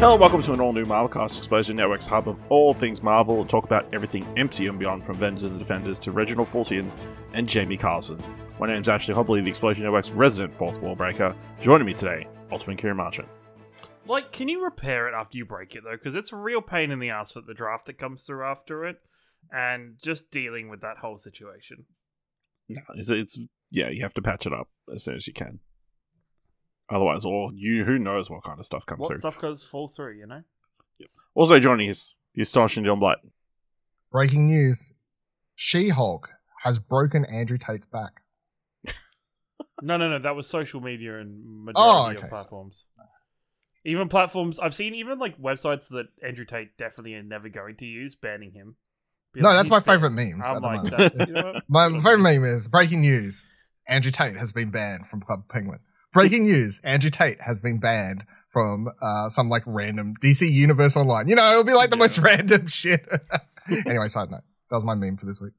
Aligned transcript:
Hello, 0.00 0.12
and 0.12 0.20
welcome 0.22 0.40
to 0.40 0.54
an 0.54 0.62
all 0.62 0.72
new 0.72 0.86
Marvelcast 0.86 1.36
Explosion 1.36 1.76
Network's 1.76 2.06
hub 2.06 2.26
of 2.26 2.38
all 2.48 2.72
things 2.72 3.02
Marvel. 3.02 3.44
Talk 3.44 3.64
about 3.64 3.86
everything 3.92 4.24
MCU 4.34 4.70
and 4.70 4.78
beyond, 4.78 5.04
from 5.04 5.16
Avengers 5.16 5.44
and 5.44 5.58
Defenders 5.58 5.98
to 5.98 6.10
Reginald 6.10 6.48
Fulton 6.48 6.90
and 7.34 7.46
Jamie 7.46 7.76
Carlson. 7.76 8.18
My 8.58 8.66
name's 8.66 8.88
Ashley 8.88 9.14
Hobley, 9.14 9.42
the 9.42 9.50
Explosion 9.50 9.84
Network's 9.84 10.10
resident 10.10 10.56
fourth 10.56 10.80
wall 10.80 10.94
breaker. 10.94 11.36
Joining 11.60 11.86
me 11.86 11.92
today, 11.92 12.26
Ultimate 12.50 12.78
Ciaran 12.78 12.96
Marchant. 12.96 13.28
Like, 14.06 14.32
can 14.32 14.48
you 14.48 14.64
repair 14.64 15.06
it 15.06 15.12
after 15.12 15.36
you 15.36 15.44
break 15.44 15.76
it 15.76 15.84
though? 15.84 15.92
Because 15.92 16.14
it's 16.14 16.32
a 16.32 16.36
real 16.36 16.62
pain 16.62 16.90
in 16.90 16.98
the 16.98 17.10
ass 17.10 17.32
for 17.32 17.42
the 17.42 17.52
draft 17.52 17.84
that 17.84 17.98
comes 17.98 18.24
through 18.24 18.42
after 18.42 18.86
it, 18.86 18.96
and 19.54 19.96
just 20.02 20.30
dealing 20.30 20.70
with 20.70 20.80
that 20.80 20.96
whole 21.02 21.18
situation. 21.18 21.84
No, 22.70 22.80
it's, 22.94 23.10
it's 23.10 23.38
yeah, 23.70 23.90
you 23.90 24.00
have 24.00 24.14
to 24.14 24.22
patch 24.22 24.46
it 24.46 24.54
up 24.54 24.68
as 24.94 25.04
soon 25.04 25.16
as 25.16 25.26
you 25.26 25.34
can. 25.34 25.58
Otherwise, 26.90 27.24
or 27.24 27.50
you 27.54 27.84
who 27.84 27.98
knows 27.98 28.28
what 28.28 28.42
kind 28.42 28.58
of 28.58 28.66
stuff 28.66 28.84
comes 28.84 28.98
What 29.00 29.08
through. 29.08 29.18
stuff 29.18 29.38
goes 29.38 29.62
fall 29.62 29.88
through? 29.88 30.16
You 30.18 30.26
know. 30.26 30.42
Also 31.34 31.58
joining 31.60 31.88
us, 31.88 32.16
the 32.34 32.42
astonishing 32.42 32.84
John 32.84 32.98
Blight. 32.98 33.18
Breaking 34.10 34.46
news: 34.46 34.92
She-Hulk 35.54 36.30
has 36.64 36.78
broken 36.78 37.24
Andrew 37.24 37.58
Tate's 37.58 37.86
back. 37.86 38.22
No, 39.82 39.96
no, 39.96 40.10
no. 40.10 40.18
That 40.18 40.36
was 40.36 40.46
social 40.46 40.80
media 40.82 41.18
and 41.20 41.64
majority 41.64 41.74
Oh, 41.78 42.08
okay, 42.10 42.16
of 42.18 42.22
so- 42.24 42.28
platforms. 42.28 42.84
Even 43.82 44.08
platforms 44.10 44.58
I've 44.58 44.74
seen, 44.74 44.94
even 44.94 45.18
like 45.18 45.40
websites 45.40 45.88
that 45.88 46.08
Andrew 46.22 46.44
Tate 46.44 46.76
definitely 46.76 47.14
are 47.14 47.22
never 47.22 47.48
going 47.48 47.76
to 47.76 47.86
use, 47.86 48.14
banning 48.14 48.52
him. 48.52 48.76
Be 49.32 49.40
No, 49.40 49.54
that's 49.54 49.70
my 49.70 49.80
favorite 49.80 50.10
memes 50.10 50.42
I'm 50.44 50.56
at 50.56 50.60
the 50.60 50.66
like, 50.66 50.76
moment. 50.82 50.96
that's, 50.98 51.14
It's- 51.14 51.34
you 51.36 51.42
know? 51.42 51.60
My 51.66 51.88
favorite 51.88 52.18
meme 52.18 52.44
is 52.44 52.68
breaking 52.68 53.00
news: 53.00 53.50
Andrew 53.88 54.10
Tate 54.12 54.36
has 54.36 54.52
been 54.52 54.70
banned 54.70 55.06
from 55.06 55.22
Club 55.22 55.44
Penguin. 55.48 55.78
Breaking 56.12 56.44
news: 56.44 56.80
Andrew 56.84 57.10
Tate 57.10 57.40
has 57.40 57.60
been 57.60 57.78
banned 57.78 58.24
from 58.48 58.88
uh, 59.00 59.28
some 59.28 59.48
like 59.48 59.62
random 59.66 60.14
DC 60.22 60.50
Universe 60.50 60.96
Online. 60.96 61.28
You 61.28 61.36
know, 61.36 61.50
it'll 61.52 61.64
be 61.64 61.72
like 61.74 61.90
the 61.90 61.96
Yeah. 61.96 62.00
most 62.00 62.18
random 62.18 62.66
shit. 62.66 63.06
anyway, 63.86 64.08
side 64.08 64.30
note. 64.30 64.42
That 64.70 64.76
was 64.76 64.84
my 64.84 64.94
meme 64.94 65.16
for 65.16 65.26
this 65.26 65.40
week. 65.40 65.52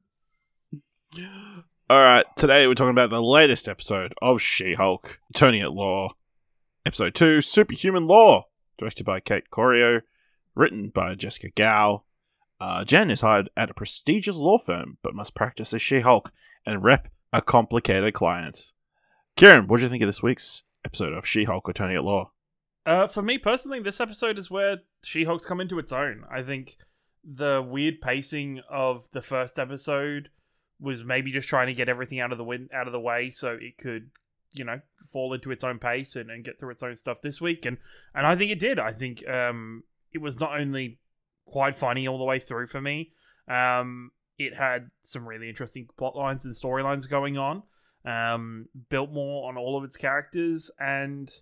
All 1.90 1.98
right, 2.00 2.24
today 2.36 2.66
we're 2.66 2.74
talking 2.74 2.90
about 2.90 3.10
the 3.10 3.22
latest 3.22 3.68
episode 3.68 4.14
of 4.22 4.40
She-Hulk, 4.40 5.18
Attorney 5.30 5.60
at 5.60 5.72
Law, 5.72 6.14
episode 6.86 7.14
two, 7.14 7.42
Superhuman 7.42 8.06
Law, 8.06 8.46
directed 8.78 9.04
by 9.04 9.20
Kate 9.20 9.44
Coiro, 9.52 10.00
written 10.54 10.88
by 10.94 11.14
Jessica 11.14 11.48
Gao. 11.54 12.04
Uh, 12.58 12.84
Jen 12.84 13.10
is 13.10 13.20
hired 13.20 13.50
at 13.58 13.70
a 13.70 13.74
prestigious 13.74 14.36
law 14.36 14.56
firm, 14.56 14.96
but 15.02 15.14
must 15.14 15.34
practice 15.34 15.74
as 15.74 15.82
She-Hulk 15.82 16.32
and 16.64 16.82
rep 16.82 17.08
a 17.32 17.42
complicated 17.42 18.14
client. 18.14 18.72
Ciaran, 19.36 19.66
what 19.66 19.78
do 19.78 19.82
you 19.84 19.88
think 19.88 20.02
of 20.02 20.08
this 20.08 20.22
week's 20.22 20.62
episode 20.84 21.12
of 21.12 21.26
She-Hulk, 21.26 21.68
Attorney 21.68 21.94
at 21.94 22.04
Law? 22.04 22.32
Uh, 22.84 23.06
for 23.06 23.22
me 23.22 23.38
personally, 23.38 23.80
this 23.80 24.00
episode 24.00 24.38
is 24.38 24.50
where 24.50 24.78
She-Hulk's 25.04 25.46
come 25.46 25.60
into 25.60 25.78
its 25.78 25.92
own. 25.92 26.24
I 26.30 26.42
think 26.42 26.76
the 27.24 27.64
weird 27.66 28.00
pacing 28.00 28.60
of 28.70 29.08
the 29.12 29.22
first 29.22 29.58
episode 29.58 30.30
was 30.80 31.04
maybe 31.04 31.30
just 31.30 31.48
trying 31.48 31.68
to 31.68 31.74
get 31.74 31.88
everything 31.88 32.20
out 32.20 32.32
of 32.32 32.38
the 32.38 32.44
win- 32.44 32.68
out 32.74 32.88
of 32.88 32.92
the 32.92 33.00
way 33.00 33.30
so 33.30 33.56
it 33.60 33.78
could, 33.78 34.10
you 34.52 34.64
know, 34.64 34.80
fall 35.12 35.32
into 35.32 35.52
its 35.52 35.62
own 35.62 35.78
pace 35.78 36.16
and, 36.16 36.28
and 36.28 36.44
get 36.44 36.58
through 36.58 36.70
its 36.70 36.82
own 36.82 36.96
stuff 36.96 37.22
this 37.22 37.40
week. 37.40 37.64
And 37.64 37.78
and 38.14 38.26
I 38.26 38.34
think 38.34 38.50
it 38.50 38.58
did. 38.58 38.80
I 38.80 38.92
think 38.92 39.26
um, 39.28 39.84
it 40.12 40.18
was 40.18 40.40
not 40.40 40.58
only 40.58 40.98
quite 41.46 41.76
funny 41.76 42.08
all 42.08 42.18
the 42.18 42.24
way 42.24 42.40
through 42.40 42.66
for 42.66 42.80
me. 42.80 43.12
Um, 43.48 44.10
it 44.38 44.56
had 44.56 44.88
some 45.02 45.26
really 45.26 45.48
interesting 45.48 45.86
plot 45.96 46.16
lines 46.16 46.44
and 46.44 46.54
storylines 46.54 47.08
going 47.08 47.38
on. 47.38 47.62
Um, 48.04 48.66
built 48.88 49.12
more 49.12 49.48
on 49.48 49.56
all 49.56 49.78
of 49.78 49.84
its 49.84 49.96
characters 49.96 50.70
and 50.78 51.32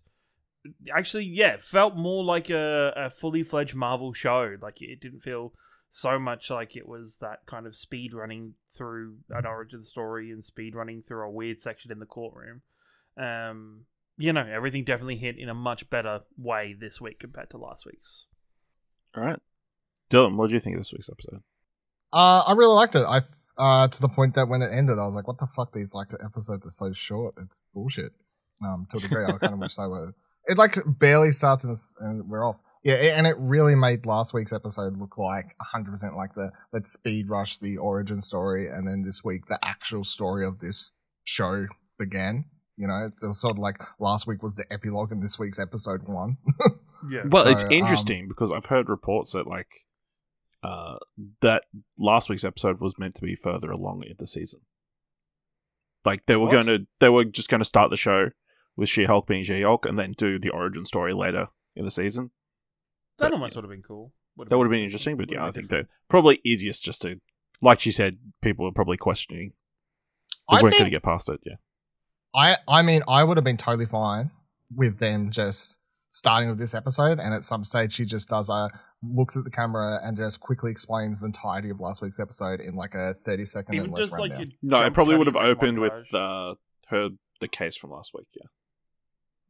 actually, 0.94 1.24
yeah, 1.24 1.56
felt 1.60 1.96
more 1.96 2.22
like 2.24 2.50
a, 2.50 2.92
a 2.94 3.10
fully 3.10 3.42
fledged 3.42 3.74
Marvel 3.74 4.12
show. 4.12 4.56
Like 4.60 4.82
it 4.82 5.00
didn't 5.00 5.20
feel 5.20 5.52
so 5.90 6.18
much 6.18 6.50
like 6.50 6.76
it 6.76 6.86
was 6.86 7.18
that 7.20 7.46
kind 7.46 7.66
of 7.66 7.74
speed 7.74 8.14
running 8.14 8.54
through 8.70 9.16
an 9.30 9.46
origin 9.46 9.82
story 9.82 10.30
and 10.30 10.44
speed 10.44 10.74
running 10.74 11.02
through 11.02 11.26
a 11.26 11.30
weird 11.30 11.60
section 11.60 11.90
in 11.90 11.98
the 11.98 12.06
courtroom. 12.06 12.62
Um, 13.16 13.86
you 14.16 14.32
know, 14.32 14.46
everything 14.46 14.84
definitely 14.84 15.16
hit 15.16 15.38
in 15.38 15.48
a 15.48 15.54
much 15.54 15.88
better 15.90 16.20
way 16.38 16.76
this 16.78 17.00
week 17.00 17.18
compared 17.18 17.50
to 17.50 17.58
last 17.58 17.86
week's. 17.86 18.26
All 19.16 19.24
right. 19.24 19.40
Dylan, 20.10 20.36
what 20.36 20.48
do 20.48 20.54
you 20.54 20.60
think 20.60 20.76
of 20.76 20.80
this 20.80 20.92
week's 20.92 21.10
episode? 21.10 21.42
Uh, 22.12 22.44
I 22.46 22.52
really 22.52 22.74
liked 22.74 22.94
it. 22.94 23.04
I 23.06 23.20
uh, 23.58 23.88
to 23.88 24.00
the 24.00 24.08
point 24.08 24.34
that 24.34 24.48
when 24.48 24.62
it 24.62 24.70
ended, 24.72 24.98
I 24.98 25.04
was 25.06 25.14
like, 25.14 25.26
"What 25.28 25.38
the 25.38 25.46
fuck? 25.46 25.72
These 25.72 25.94
like 25.94 26.08
episodes 26.24 26.66
are 26.66 26.70
so 26.70 26.92
short. 26.92 27.34
It's 27.42 27.60
bullshit." 27.74 28.12
Um, 28.64 28.86
to 28.90 28.98
a 28.98 29.00
degree, 29.00 29.24
I 29.24 29.32
kind 29.38 29.54
of 29.54 29.58
wish 29.58 29.76
they 29.76 29.86
were. 29.86 30.14
It 30.46 30.56
like 30.56 30.76
barely 30.86 31.30
starts 31.32 31.64
and, 31.64 31.76
and 32.00 32.28
we're 32.28 32.42
off. 32.48 32.56
Yeah, 32.82 32.94
it- 32.94 33.12
and 33.16 33.26
it 33.26 33.36
really 33.38 33.74
made 33.74 34.06
last 34.06 34.32
week's 34.32 34.54
episode 34.54 34.96
look 34.96 35.18
like 35.18 35.54
100% 35.74 36.16
like 36.16 36.34
the 36.34 36.50
let's 36.72 36.92
speed 36.94 37.28
rush 37.28 37.58
the 37.58 37.76
origin 37.76 38.22
story, 38.22 38.66
and 38.66 38.88
then 38.88 39.02
this 39.04 39.22
week 39.22 39.46
the 39.46 39.58
actual 39.62 40.02
story 40.02 40.46
of 40.46 40.60
this 40.60 40.92
show 41.24 41.66
began. 41.98 42.46
You 42.78 42.86
know, 42.88 43.06
it 43.22 43.26
was 43.26 43.38
sort 43.40 43.52
of 43.54 43.58
like 43.58 43.76
last 44.00 44.26
week 44.26 44.42
was 44.42 44.54
the 44.54 44.64
epilogue, 44.72 45.12
and 45.12 45.22
this 45.22 45.38
week's 45.38 45.60
episode 45.60 46.08
one. 46.08 46.38
Yeah. 47.08 47.22
Well, 47.30 47.46
it's 47.48 47.62
So, 47.62 47.66
um, 47.68 47.72
interesting 47.72 48.28
because 48.28 48.52
I've 48.52 48.66
heard 48.66 48.90
reports 48.90 49.32
that 49.32 49.46
like 49.46 49.68
uh 50.62 50.96
that 51.40 51.64
last 51.98 52.28
week's 52.28 52.44
episode 52.44 52.80
was 52.80 52.98
meant 52.98 53.14
to 53.14 53.22
be 53.22 53.34
further 53.34 53.70
along 53.70 54.02
in 54.04 54.14
the 54.18 54.26
season. 54.26 54.60
Like 56.04 56.26
they 56.26 56.36
were 56.36 56.44
What? 56.46 56.52
going 56.52 56.66
to 56.66 56.86
they 56.98 57.08
were 57.08 57.24
just 57.24 57.48
going 57.48 57.60
to 57.60 57.64
start 57.64 57.90
the 57.90 57.96
show 57.96 58.30
with 58.76 58.88
She-Hulk 58.88 59.26
being 59.26 59.44
She-Hulk 59.44 59.86
and 59.86 59.98
then 59.98 60.12
do 60.12 60.38
the 60.38 60.50
origin 60.50 60.84
story 60.84 61.12
later 61.12 61.48
in 61.76 61.84
the 61.84 61.90
season. 61.90 62.30
that 63.18 63.26
but, 63.26 63.32
almost 63.34 63.52
yeah. 63.52 63.58
would 63.58 63.64
have 63.64 63.70
been 63.70 63.82
cool. 63.82 64.12
That 64.36 64.56
would 64.56 64.64
have 64.64 64.70
been 64.70 64.84
interesting, 64.84 65.16
but 65.16 65.30
yeah, 65.30 65.44
I 65.44 65.50
think 65.50 65.68
been 65.68 65.80
that 65.80 65.86
probably 66.08 66.40
easiest 66.44 66.84
just 66.84 67.02
to 67.02 67.20
like 67.62 67.80
she 67.80 67.90
said, 67.90 68.18
people 68.40 68.66
are 68.66 68.72
probably 68.72 68.96
questioning. 68.96 69.52
They 70.50 70.56
I 70.58 70.62
weren't 70.62 70.74
going 70.74 70.84
to 70.84 70.90
get 70.90 71.02
past 71.02 71.28
it, 71.28 71.40
yeah. 71.44 71.56
I 72.34 72.56
I 72.66 72.82
mean, 72.82 73.02
I 73.08 73.24
would 73.24 73.36
have 73.36 73.44
been 73.44 73.56
totally 73.58 73.86
fine 73.86 74.30
with 74.74 74.98
them 74.98 75.30
just 75.30 75.78
starting 76.10 76.48
with 76.48 76.58
this 76.58 76.74
episode, 76.74 77.18
and 77.18 77.32
at 77.32 77.44
some 77.44 77.64
stage 77.64 77.94
she 77.94 78.04
just 78.04 78.28
does 78.28 78.50
a 78.50 78.68
looks 79.02 79.36
at 79.36 79.44
the 79.44 79.50
camera 79.50 79.98
and 80.02 80.16
just 80.16 80.40
quickly 80.40 80.70
explains 80.70 81.20
the 81.20 81.26
entirety 81.26 81.70
of 81.70 81.80
last 81.80 82.02
week's 82.02 82.20
episode 82.20 82.60
in 82.60 82.74
like 82.74 82.94
a 82.94 83.14
thirty 83.24 83.46
second 83.46 83.74
Even 83.74 83.94
just 83.96 84.12
like 84.12 84.32
No, 84.62 84.84
it 84.84 84.92
probably 84.92 85.16
would 85.16 85.26
have 85.26 85.36
in, 85.36 85.42
like, 85.42 85.56
opened 85.56 85.78
with 85.78 85.92
montage. 86.12 86.52
uh 86.52 86.54
her 86.88 87.08
the 87.40 87.48
case 87.48 87.76
from 87.76 87.90
last 87.90 88.12
week, 88.14 88.26
yeah. 88.36 88.46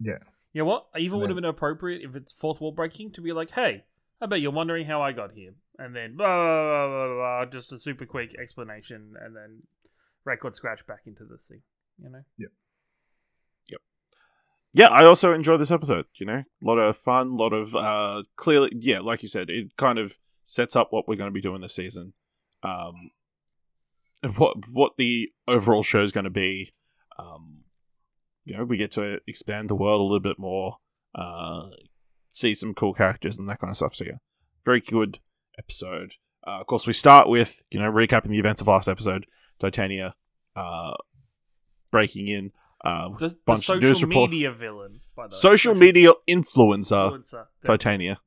Yeah. 0.00 0.18
You 0.52 0.62
know 0.62 0.66
what? 0.66 0.86
Even 0.96 1.14
And 1.14 1.20
would 1.20 1.30
have 1.30 1.36
been 1.36 1.44
appropriate 1.44 2.02
if 2.02 2.14
it's 2.14 2.32
fourth 2.32 2.60
wall 2.60 2.72
breaking 2.72 3.12
to 3.12 3.20
be 3.20 3.32
like, 3.32 3.50
hey, 3.52 3.84
I 4.20 4.26
bet 4.26 4.40
you're 4.40 4.52
wondering 4.52 4.86
how 4.86 5.02
I 5.02 5.12
got 5.12 5.32
here. 5.32 5.54
And 5.78 5.96
then 5.96 6.16
blah, 6.16 6.26
blah, 6.26 6.88
blah, 6.88 7.06
blah, 7.06 7.14
blah, 7.14 7.44
just 7.46 7.72
a 7.72 7.78
super 7.78 8.04
quick 8.04 8.34
explanation 8.38 9.14
and 9.20 9.34
then 9.34 9.62
record 10.24 10.54
scratch 10.54 10.86
back 10.86 11.00
into 11.06 11.24
the 11.24 11.38
scene. 11.38 11.62
You 12.02 12.10
know? 12.10 12.22
yeah, 12.38 12.48
I 14.88 15.04
also 15.04 15.32
enjoy 15.32 15.56
this 15.56 15.70
episode. 15.70 16.06
You 16.14 16.26
know, 16.26 16.42
a 16.42 16.66
lot 16.66 16.78
of 16.78 16.96
fun, 16.96 17.28
a 17.28 17.34
lot 17.34 17.52
of 17.52 17.74
uh, 17.74 18.22
clearly, 18.36 18.70
yeah, 18.78 19.00
like 19.00 19.22
you 19.22 19.28
said, 19.28 19.50
it 19.50 19.76
kind 19.76 19.98
of 19.98 20.16
sets 20.44 20.76
up 20.76 20.88
what 20.90 21.08
we're 21.08 21.16
going 21.16 21.30
to 21.30 21.34
be 21.34 21.40
doing 21.40 21.60
this 21.60 21.74
season, 21.74 22.12
um, 22.62 23.10
what 24.36 24.56
what 24.70 24.92
the 24.96 25.30
overall 25.48 25.82
show 25.82 26.02
is 26.02 26.12
going 26.12 26.24
to 26.24 26.30
be. 26.30 26.72
Um, 27.18 27.64
you 28.44 28.56
know, 28.56 28.64
we 28.64 28.76
get 28.76 28.92
to 28.92 29.18
expand 29.26 29.68
the 29.68 29.74
world 29.74 30.00
a 30.00 30.04
little 30.04 30.20
bit 30.20 30.38
more, 30.38 30.76
uh, 31.14 31.68
see 32.28 32.54
some 32.54 32.74
cool 32.74 32.94
characters 32.94 33.38
and 33.38 33.48
that 33.48 33.58
kind 33.58 33.70
of 33.70 33.76
stuff. 33.76 33.94
So 33.94 34.04
yeah, 34.04 34.18
very 34.64 34.80
good 34.80 35.18
episode. 35.58 36.14
Uh, 36.46 36.60
of 36.60 36.66
course, 36.66 36.86
we 36.86 36.92
start 36.92 37.28
with 37.28 37.62
you 37.70 37.80
know 37.80 37.90
recapping 37.90 38.28
the 38.28 38.38
events 38.38 38.60
of 38.60 38.68
last 38.68 38.88
episode. 38.88 39.26
Titania 39.58 40.14
uh, 40.56 40.94
breaking 41.90 42.28
in. 42.28 42.52
Uh, 42.84 43.08
with 43.10 43.20
The, 43.20 43.26
a 43.26 43.28
the 43.30 43.36
bunch 43.46 43.68
of 43.68 43.80
news 43.80 43.96
social 43.98 44.08
report 44.08 44.30
media 44.30 44.52
villain, 44.52 45.00
by 45.16 45.24
the 45.24 45.34
way. 45.34 45.38
social 45.38 45.74
media 45.74 46.12
influencer 46.28 47.12
influencer. 47.20 47.46
Titania. 47.64 48.20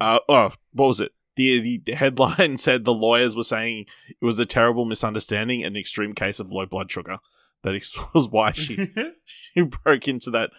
Uh, 0.00 0.18
oh, 0.28 0.50
what 0.72 0.86
was 0.86 1.00
it? 1.00 1.12
The, 1.36 1.80
the 1.84 1.94
headline 1.94 2.56
said 2.66 2.84
the 2.84 2.92
lawyers 2.92 3.34
were 3.36 3.42
saying 3.42 3.86
it 4.08 4.24
was 4.24 4.38
a 4.38 4.44
terrible 4.46 4.84
misunderstanding 4.84 5.64
and 5.64 5.74
an 5.76 5.80
extreme 5.80 6.12
case 6.14 6.38
of 6.40 6.50
low 6.50 6.66
blood 6.66 6.90
sugar. 6.90 7.18
That 7.64 7.72
was 8.14 8.28
why 8.28 8.52
she, 8.52 8.88
she 9.54 9.62
broke 9.62 10.06
into 10.06 10.30
that 10.30 10.50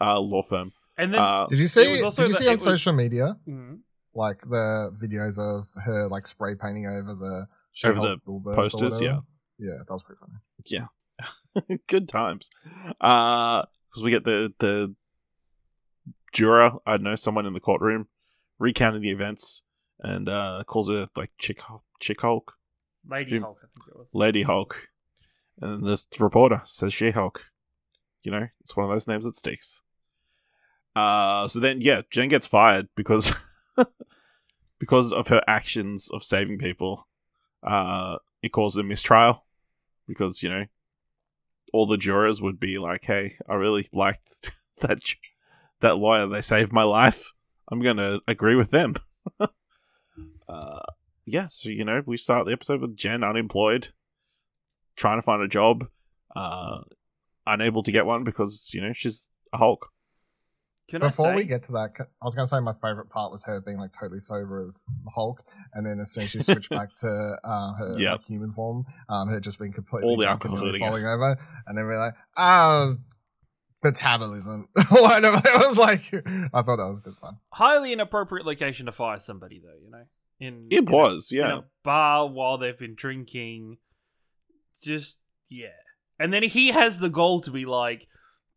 uh, 0.00 0.18
law 0.20 0.42
firm. 0.42 0.72
and 0.96 1.12
then 1.12 1.20
Uh, 1.20 1.46
Did 1.48 1.58
you 1.58 1.66
see? 1.66 1.84
Did 1.84 2.28
you 2.28 2.34
see 2.34 2.46
on 2.46 2.50
it 2.52 2.52
was- 2.52 2.62
social 2.62 2.92
media 2.94 3.36
Mhm. 3.46 3.80
like 4.14 4.40
the 4.40 4.90
videos 4.98 5.38
of 5.38 5.68
her 5.84 6.08
like 6.08 6.26
spray 6.26 6.54
painting 6.54 6.86
over 6.86 7.14
the 7.14 7.46
Over 7.88 8.16
the 8.26 8.54
posters, 8.54 9.02
yeah. 9.02 9.20
yeah, 9.58 9.76
that 9.86 9.92
was 9.92 10.02
pretty 10.02 10.18
funny. 10.18 10.86
Good 11.86 12.08
times. 12.08 12.50
Because 12.98 14.02
we 14.02 14.10
get 14.10 14.24
the 14.24 14.52
the 14.58 14.94
juror, 16.32 16.72
I 16.86 16.92
don't 16.92 17.04
know, 17.04 17.16
someone 17.16 17.46
in 17.46 17.54
the 17.54 17.60
courtroom 17.60 18.08
recounting 18.58 19.02
the 19.02 19.10
events 19.10 19.62
and 20.00 20.28
uh, 20.28 20.62
calls 20.66 20.88
her 20.90 21.06
like 21.16 21.30
Chick 21.38 21.60
Chick 22.00 22.20
Hulk. 22.20 22.54
Lady 23.08 23.38
Hulk, 23.38 23.58
I 23.62 23.66
think 23.72 23.88
it 23.88 23.96
was. 23.96 24.08
Lady 24.12 24.42
Hulk. 24.42 24.88
And 25.60 25.86
this 25.86 26.06
reporter 26.18 26.60
says 26.64 26.92
She 26.92 27.10
Hulk. 27.10 27.50
You 28.22 28.32
know, 28.32 28.46
it's 28.60 28.76
one 28.76 28.84
of 28.84 28.90
those 28.90 29.08
names 29.08 29.24
that 29.24 29.36
sticks. 29.36 29.82
Uh, 30.94 31.46
so 31.46 31.60
then, 31.60 31.80
yeah, 31.80 32.02
Jen 32.10 32.28
gets 32.28 32.46
fired 32.46 32.88
because 32.96 33.32
because 34.78 35.12
of 35.12 35.28
her 35.28 35.42
actions 35.46 36.10
of 36.10 36.24
saving 36.24 36.58
people, 36.58 37.06
uh, 37.62 38.16
it 38.42 38.50
caused 38.50 38.78
a 38.78 38.82
mistrial 38.82 39.44
because 40.08 40.42
you 40.42 40.50
know 40.50 40.64
all 41.72 41.86
the 41.86 41.96
jurors 41.96 42.40
would 42.40 42.60
be 42.60 42.78
like, 42.78 43.04
"Hey, 43.04 43.32
I 43.48 43.54
really 43.54 43.86
liked 43.92 44.52
that 44.80 44.98
that 45.80 45.98
lawyer. 45.98 46.26
They 46.26 46.40
saved 46.40 46.72
my 46.72 46.84
life. 46.84 47.32
I'm 47.70 47.82
gonna 47.82 48.20
agree 48.28 48.56
with 48.56 48.70
them." 48.70 48.94
uh, 49.40 50.82
yeah, 51.24 51.48
so 51.48 51.68
you 51.68 51.84
know, 51.84 52.02
we 52.06 52.16
start 52.16 52.46
the 52.46 52.52
episode 52.52 52.80
with 52.80 52.96
Jen 52.96 53.24
unemployed, 53.24 53.88
trying 54.96 55.18
to 55.18 55.22
find 55.22 55.42
a 55.42 55.48
job, 55.48 55.86
uh, 56.34 56.78
unable 57.46 57.82
to 57.82 57.92
get 57.92 58.06
one 58.06 58.24
because 58.24 58.70
you 58.72 58.80
know 58.80 58.92
she's 58.92 59.30
a 59.52 59.58
Hulk. 59.58 59.90
Can 60.88 61.02
I 61.02 61.08
Before 61.08 61.30
say, 61.30 61.34
we 61.34 61.44
get 61.44 61.64
to 61.64 61.72
that, 61.72 61.90
I 61.98 62.24
was 62.24 62.34
going 62.36 62.44
to 62.44 62.48
say 62.48 62.60
my 62.60 62.72
favorite 62.74 63.10
part 63.10 63.32
was 63.32 63.44
her 63.46 63.60
being 63.60 63.76
like 63.78 63.90
totally 63.92 64.20
sober 64.20 64.64
as 64.68 64.84
the 65.04 65.10
Hulk, 65.10 65.42
and 65.74 65.84
then 65.84 65.98
as 66.00 66.12
soon 66.12 66.24
as 66.24 66.30
she 66.30 66.40
switched 66.42 66.70
back 66.70 66.94
to 66.98 67.36
uh, 67.44 67.72
her 67.74 67.94
Yeah. 67.98 68.12
like, 68.12 68.24
human 68.24 68.52
form, 68.52 68.84
um, 69.08 69.28
her 69.28 69.40
just 69.40 69.58
being 69.58 69.72
completely 69.72 70.08
All 70.10 70.16
the 70.16 70.22
drunk 70.24 70.44
and 70.44 70.52
alcohol 70.52 70.64
nearly 70.66 70.78
hitting 70.78 70.88
falling 70.88 71.04
over, 71.06 71.36
and 71.66 71.76
then 71.76 71.86
we're 71.86 71.98
like, 71.98 72.14
ah, 72.36 72.94
metabolism. 73.82 74.68
Whatever. 74.90 75.38
It 75.44 75.58
was 75.68 75.78
like, 75.78 76.02
I 76.54 76.62
thought 76.62 76.76
that 76.76 76.88
was 76.90 77.00
good 77.00 77.16
fun. 77.16 77.38
highly 77.52 77.92
inappropriate 77.92 78.46
location 78.46 78.86
to 78.86 78.92
fire 78.92 79.18
somebody, 79.18 79.60
though. 79.60 79.78
You 79.82 79.90
know, 79.90 80.04
in 80.40 80.68
It 80.70 80.78
in 80.84 80.88
a- 80.88 80.92
was, 80.92 81.30
in 81.32 81.38
yeah. 81.38 81.58
a 81.58 81.62
bar 81.84 82.28
while 82.28 82.58
they've 82.58 82.78
been 82.78 82.94
drinking. 82.94 83.78
Just 84.82 85.18
yeah, 85.48 85.68
and 86.18 86.32
then 86.32 86.42
he 86.42 86.68
has 86.68 86.98
the 86.98 87.08
goal 87.08 87.40
to 87.42 87.50
be 87.50 87.64
like, 87.64 88.06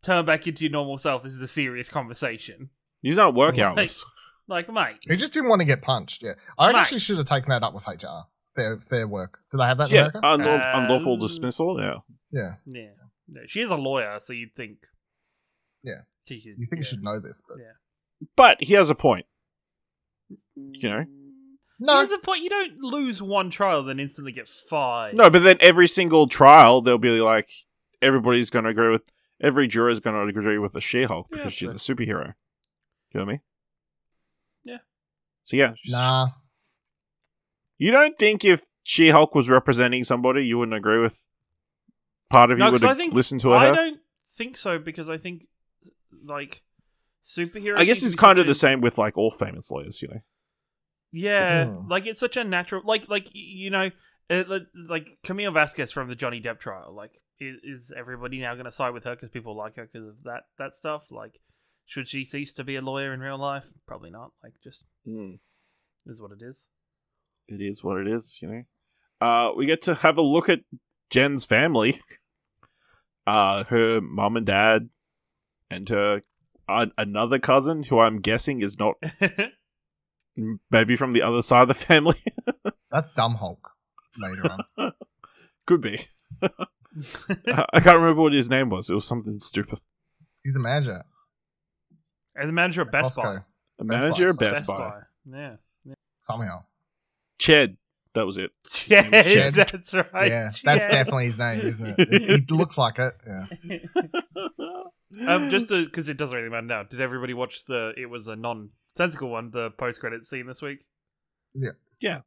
turn 0.02 0.26
back 0.26 0.48
into 0.48 0.64
your 0.66 0.72
normal 0.72 0.98
self. 0.98 1.24
This 1.24 1.34
is 1.34 1.42
a 1.42 1.48
serious 1.48 1.90
conversation. 1.90 2.70
He's 3.02 3.18
not 3.18 3.34
work 3.36 3.58
Like- 3.58 3.78
hours. 3.78 4.06
Like, 4.48 4.68
mate, 4.74 4.96
He 5.08 5.16
just 5.16 5.32
didn't 5.32 5.48
want 5.50 5.62
to 5.62 5.66
get 5.68 5.84
punched. 5.84 6.24
Yeah, 6.24 6.32
I 6.58 6.72
Mate. 6.74 6.80
actually 6.80 7.00
should 7.02 7.18
have 7.18 7.28
taken 7.28 7.50
that 7.52 7.62
up 7.62 7.76
with 7.76 7.88
HR. 7.88 8.26
Fair, 8.56 8.80
fair 8.80 9.08
work. 9.08 9.38
Did 9.52 9.62
I 9.62 9.68
have 9.68 9.78
that 9.78 9.90
in 9.92 9.96
Yeah, 9.96 10.10
America? 10.12 10.20
unlaw- 10.24 10.76
Uh, 10.76 10.78
unlawful 10.80 11.18
dismissal. 11.18 11.80
Yeah, 11.80 11.98
yeah, 12.32 12.56
yeah, 12.66 12.90
No, 13.28 13.42
she 13.46 13.62
is 13.62 13.70
a 13.70 13.76
lawyer, 13.76 14.20
so 14.20 14.34
you'd 14.34 14.56
think. 14.56 14.80
Yeah. 15.84 16.02
she 16.28 16.42
could, 16.42 16.58
you 16.58 16.66
think 16.66 16.72
yeah. 16.74 16.78
you 16.78 16.84
should 16.84 17.04
know 17.04 17.20
this, 17.20 17.44
but 17.48 17.58
Yeah. 17.60 17.74
but 18.36 18.58
he 18.64 18.74
has 18.74 18.90
a 18.90 18.96
point. 18.96 19.28
You 20.56 20.90
know? 20.90 21.06
no. 21.80 21.98
There's 21.98 22.12
a 22.12 22.18
point. 22.18 22.42
You 22.44 22.50
don't 22.50 22.80
lose 22.80 23.22
one 23.22 23.50
trial 23.52 23.84
then 23.84 24.00
instantly 24.00 24.32
get 24.32 24.50
fired. 24.50 25.16
No, 25.16 25.30
but 25.30 25.44
then 25.44 25.58
every 25.62 25.88
single 25.88 26.28
trial, 26.28 26.82
they'll 26.82 26.98
be 26.98 27.22
like, 27.22 27.50
everybody's 28.02 28.50
going 28.50 28.66
to 28.66 28.72
agree 28.72 28.92
with, 28.92 29.04
every 29.42 29.68
juror 29.68 29.90
is 29.90 30.00
going 30.00 30.16
to 30.16 30.40
agree 30.40 30.58
with 30.58 30.74
the 30.74 30.82
She-Hulk 30.82 31.28
Yeah, 31.32 31.38
because 31.38 31.54
she's 31.54 31.70
true. 31.86 31.94
a 31.94 31.96
superhero. 31.98 32.34
You 33.12 33.20
know 33.20 33.22
what 33.26 33.30
I 33.30 33.32
mean? 33.34 33.42
Yeah. 34.64 34.78
So 35.44 35.58
yeah, 35.58 35.74
Nah, 35.88 36.28
you 37.78 37.92
don't 37.92 38.18
think 38.18 38.44
if 38.44 38.62
She-Hulk 38.84 39.34
was 39.36 39.50
representing 39.50 40.04
somebody, 40.04 40.46
you 40.46 40.58
wouldn't 40.58 40.76
agree 40.78 41.00
with? 41.02 41.26
Part 42.30 42.52
of 42.52 42.58
No, 42.60 42.68
you 42.68 42.72
would 42.74 42.82
'cause 42.82 42.92
I 42.92 42.96
think 42.96 43.14
listen 43.14 43.40
to 43.40 43.50
her? 43.50 43.56
I 43.56 43.74
don't 43.76 44.00
think 44.38 44.58
so 44.58 44.78
because 44.78 45.10
I 45.10 45.18
think 45.18 45.48
like 46.26 46.62
superheroes. 47.26 47.78
I 47.78 47.86
guess 47.86 48.04
it's 48.04 48.16
kind 48.16 48.38
of 48.38 48.46
a- 48.46 48.48
the 48.50 48.54
same 48.54 48.82
with 48.82 48.98
like 49.00 49.18
all 49.18 49.32
famous 49.32 49.72
lawyers, 49.72 50.02
you 50.02 50.10
know. 50.10 50.22
Yeah, 51.12 51.66
Mhm. 51.66 51.90
like 51.90 52.06
it's 52.06 52.20
such 52.20 52.38
a 52.38 52.44
natural, 52.44 52.84
like 52.86 53.10
like 53.10 53.30
you 53.34 53.72
know, 53.72 53.90
it, 54.30 54.48
like- 54.48 54.68
like 54.76 55.18
Camille 55.24 55.52
Vasquez 55.52 55.92
from 55.92 56.08
the 56.08 56.16
Johnny 56.16 56.40
Depp 56.40 56.60
trial. 56.60 56.94
Like, 56.94 57.20
is, 57.40 57.58
is 57.64 57.94
everybody 57.98 58.40
now 58.40 58.54
going 58.54 58.66
to 58.66 58.72
side 58.72 58.94
with 58.94 59.04
her 59.06 59.16
because 59.16 59.30
people 59.30 59.56
like 59.56 59.76
her 59.76 59.90
because 59.92 60.08
of 60.08 60.24
that 60.24 60.44
that 60.58 60.76
stuff? 60.76 61.12
Like, 61.12 61.40
should 61.86 62.08
she 62.08 62.26
cease 62.26 62.54
to 62.56 62.64
be 62.64 62.76
a 62.76 62.82
lawyer 62.82 63.14
in 63.14 63.20
real 63.20 63.38
life? 63.38 63.68
Probably 63.88 64.10
not. 64.12 64.32
Like, 64.44 64.54
just 64.64 64.84
is 66.08 66.22
what 66.22 66.32
it 66.32 66.42
is. 66.42 66.66
It 67.48 67.62
is 67.62 67.84
what 67.84 67.98
it 67.98 68.08
is, 68.08 68.40
you 68.42 68.48
know. 68.48 68.64
Uh, 69.28 69.54
we 69.56 69.66
get 69.66 69.82
to 69.84 69.96
have 69.96 70.18
a 70.18 70.22
look 70.22 70.50
at 70.50 70.60
Jen's 71.10 71.46
family. 71.46 72.00
Uh, 73.28 73.64
her 73.66 74.02
mom 74.02 74.38
and 74.38 74.46
dad, 74.48 74.90
and 75.70 75.88
her 75.90 76.22
uh, 76.68 76.88
another 76.98 77.38
cousin, 77.38 77.84
who 77.84 78.00
I'm 78.00 78.22
guessing 78.22 78.64
is 78.64 78.80
not 78.80 78.96
maybe 80.72 80.96
from 80.96 81.12
the 81.12 81.22
other 81.22 81.44
side 81.44 81.64
of 81.64 81.68
the 81.68 81.74
family. 81.86 82.20
that's 82.90 83.08
dumb 83.16 83.36
Hulk. 83.36 83.70
Later 84.18 84.52
on, 84.78 84.94
Could 85.68 85.82
be. 85.82 86.00
I 87.48 87.66
I 87.74 87.80
can't 87.80 87.98
remember 87.98 88.22
what 88.22 88.34
his 88.34 88.50
name 88.50 88.70
was. 88.70 88.90
It 88.90 88.94
was 88.96 89.06
something 89.08 89.40
stupid. 89.40 89.80
he's 90.44 90.56
a 90.56 90.60
manager. 90.60 91.04
and 92.36 92.50
the 92.50 92.54
manager 92.54 92.82
of 92.82 92.92
Best 92.92 93.16
Buy. 93.18 93.24
Costco 93.24 93.44
A 93.80 93.84
Best 93.84 94.04
manager 94.04 94.26
Buy, 94.26 94.30
of 94.30 94.36
sorry. 94.36 94.52
Best, 94.52 94.66
Buy. 94.68 95.00
Yeah. 95.86 95.94
somehow. 96.20 96.64
Ched. 97.40 97.78
That 98.16 98.26
was 98.26 98.38
it. 98.40 98.52
Yeah, 98.88 99.02
name 99.02 99.14
is 99.14 99.34
Jed. 99.34 99.54
that's 99.54 99.94
right. 99.94 100.08
yeah, 100.30 100.52
that's 100.64 100.86
Jed. 100.86 100.90
definitely 100.92 101.26
his 101.26 101.38
name, 101.38 101.60
isn't 101.62 101.86
it? 101.86 101.96
it? 102.12 102.24
He 102.24 102.38
looks 102.56 102.76
like 102.78 102.98
it. 103.00 103.14
Yeah. 103.26 103.78
um, 105.28 105.50
just 105.50 105.70
because 105.70 106.10
it 106.10 106.18
doesn't 106.18 106.36
really 106.36 106.50
matter 106.50 106.66
now. 106.66 106.84
Did 106.84 107.02
everybody 107.02 107.34
watch 107.36 107.66
the? 107.66 107.94
It 107.96 108.08
was 108.08 108.28
a 108.28 108.36
nonsensical 108.36 109.30
one. 109.30 109.52
The 109.52 109.70
post 109.72 110.00
credit 110.00 110.26
scene 110.26 110.48
this 110.48 110.62
week. 110.62 110.86
Yeah. 111.54 111.70
Yeah. 112.02 112.22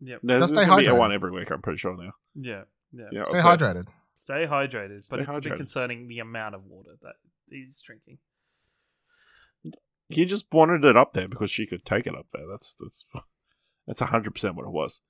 Yep. 0.00 0.20
There's, 0.22 0.40
Just 0.42 0.54
there's 0.54 0.66
stay 0.66 0.70
gonna 0.70 0.82
be 0.82 0.88
a 0.88 0.90
hydrated. 0.92 0.98
one 0.98 1.12
every 1.12 1.30
week. 1.30 1.50
I'm 1.50 1.62
pretty 1.62 1.78
sure 1.78 1.96
now. 1.96 2.12
Yeah. 2.34 2.62
Yeah. 2.92 3.04
Yeah, 3.12 3.22
Stay 3.22 3.38
okay. 3.38 3.46
hydrated. 3.48 3.86
Stay 4.28 4.44
hydrated, 4.46 5.04
Stay 5.04 5.16
but 5.16 5.20
it's 5.20 5.36
a 5.36 5.40
hydrated. 5.40 5.42
bit 5.44 5.56
concerning 5.56 6.06
the 6.06 6.18
amount 6.18 6.54
of 6.54 6.62
water 6.66 6.90
that 7.00 7.14
he's 7.48 7.80
drinking. 7.80 8.18
He 10.10 10.26
just 10.26 10.46
wanted 10.52 10.84
it 10.84 10.98
up 10.98 11.14
there 11.14 11.28
because 11.28 11.50
she 11.50 11.66
could 11.66 11.82
take 11.84 12.06
it 12.06 12.14
up 12.14 12.26
there. 12.32 12.44
That's 12.50 12.74
that's 12.74 13.06
that's 13.86 14.00
hundred 14.00 14.32
percent 14.34 14.54
what 14.54 14.66
it 14.66 14.72
was. 14.72 15.00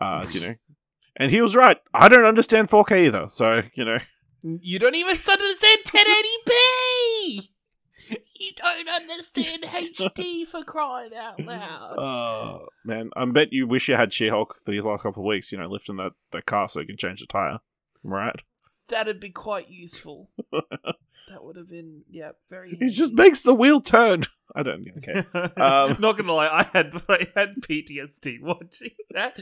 Uh, 0.00 0.26
you 0.32 0.40
know, 0.40 0.54
and 1.16 1.30
he 1.30 1.40
was 1.40 1.54
right. 1.54 1.78
I 1.92 2.08
don't 2.08 2.24
understand 2.24 2.68
4K 2.68 3.06
either. 3.06 3.28
So 3.28 3.62
you 3.74 3.84
know, 3.84 3.98
You 4.42 4.80
don't 4.80 4.94
even 4.96 5.10
understand 5.16 5.78
1080p. 5.86 7.48
You 8.36 8.50
don't 8.56 8.88
understand 8.88 9.62
HD 9.62 10.46
for 10.46 10.62
crying 10.64 11.12
out 11.14 11.40
loud. 11.40 11.94
uh, 11.96 12.58
man, 12.84 13.08
I 13.16 13.24
bet 13.24 13.52
you 13.52 13.66
wish 13.66 13.88
you 13.88 13.94
had 13.94 14.12
She-Hulk 14.12 14.56
for 14.62 14.70
these 14.72 14.82
last 14.82 15.04
couple 15.04 15.22
of 15.22 15.26
weeks. 15.28 15.50
You 15.52 15.56
know, 15.58 15.68
lifting 15.68 15.96
that 15.96 16.12
that 16.32 16.44
car 16.44 16.68
so 16.68 16.80
you 16.80 16.86
can 16.86 16.98
change 16.98 17.20
the 17.20 17.26
tire. 17.26 17.60
Right? 18.02 18.34
That'd 18.88 19.20
be 19.20 19.30
quite 19.30 19.70
useful. 19.70 20.30
that 20.52 21.42
would 21.42 21.56
have 21.56 21.68
been 21.68 22.02
yeah 22.10 22.32
very. 22.50 22.76
He 22.80 22.90
just 22.90 23.14
makes 23.14 23.42
the 23.42 23.54
wheel 23.54 23.80
turn. 23.80 24.24
I 24.54 24.62
don't. 24.62 24.86
Okay. 24.98 25.24
Um, 25.60 25.96
Not 25.98 26.16
gonna 26.16 26.32
lie, 26.32 26.48
I 26.48 26.62
had 26.72 26.94
I 27.08 27.26
had 27.34 27.56
PTSD 27.62 28.40
watching 28.40 28.90
that, 29.10 29.34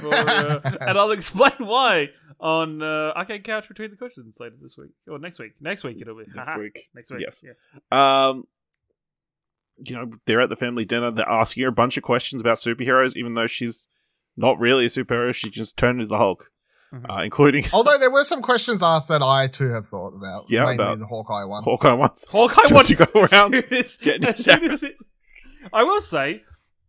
for, 0.00 0.14
uh, 0.14 0.60
and 0.80 0.96
I'll 0.98 1.10
explain 1.10 1.52
why 1.58 2.10
on 2.40 2.80
uh, 2.82 3.12
Arcade 3.16 3.44
Couch 3.44 3.68
Between 3.68 3.90
the 3.90 3.96
Cushions 3.96 4.36
later 4.40 4.54
this 4.62 4.76
week 4.78 4.92
or 5.08 5.18
next 5.18 5.38
week. 5.38 5.52
Next 5.60 5.84
week 5.84 5.98
it'll 6.00 6.16
be 6.16 6.24
Next 6.34 6.48
Haha. 6.48 6.58
week. 6.60 6.88
Next 6.94 7.10
week, 7.10 7.20
Yes. 7.20 7.42
Yeah. 7.44 8.28
Um, 8.28 8.44
you 9.84 9.96
know, 9.96 10.12
they're 10.26 10.40
at 10.40 10.48
the 10.50 10.56
family 10.56 10.84
dinner. 10.84 11.10
They're 11.10 11.28
asking 11.28 11.64
her 11.64 11.68
a 11.68 11.72
bunch 11.72 11.96
of 11.96 12.02
questions 12.04 12.40
about 12.40 12.58
superheroes, 12.58 13.16
even 13.16 13.34
though 13.34 13.48
she's 13.48 13.88
not 14.36 14.58
really 14.60 14.84
a 14.84 14.88
superhero. 14.88 15.34
She 15.34 15.50
just 15.50 15.76
turned 15.76 15.98
into 16.00 16.08
the 16.08 16.16
Hulk, 16.18 16.50
Mhm. 16.94 17.10
uh, 17.10 17.22
including 17.22 17.64
Although 17.72 17.98
there 17.98 18.10
were 18.10 18.24
some 18.24 18.42
questions 18.42 18.82
asked 18.82 19.08
that 19.08 19.22
I 19.22 19.48
too 19.48 19.68
have 19.70 19.86
thought 19.86 20.14
about. 20.14 20.48
Yeah, 20.48 20.60
mainly 20.66 20.74
about- 20.84 20.98
the 20.98 21.06
Hawkeye 21.06 21.44
one. 21.44 21.64
Hawkeye 21.64 21.92
ones. 21.94 22.24
Hawkeye 22.30 22.62
Just 22.62 22.72
wants 22.72 22.88
to 22.88 22.94
go 22.96 23.06
around 23.20 23.54
as 23.54 23.64
as- 23.72 23.96
getting 24.02 24.24
as 24.26 24.46
as 24.48 24.82
it- 24.82 24.96
I 25.72 25.82
will 25.82 26.00
say 26.00 26.42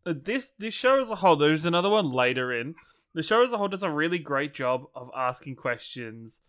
uh, 0.06 0.14
this 0.22 0.52
this 0.60 0.74
show 0.74 1.02
as 1.02 1.10
a 1.10 1.16
whole. 1.16 1.36
There's 1.36 1.66
another 1.66 1.90
one 1.90 2.12
later 2.12 2.52
in 2.54 2.76
the 3.14 3.24
show 3.24 3.44
as 3.44 3.54
a 3.54 3.58
whole 3.58 3.70
does 3.70 3.84
a 3.84 3.90
really 3.90 4.20
great 4.20 4.54
job 4.54 4.84
of 4.94 5.10
asking 5.16 5.56
questions 5.56 6.42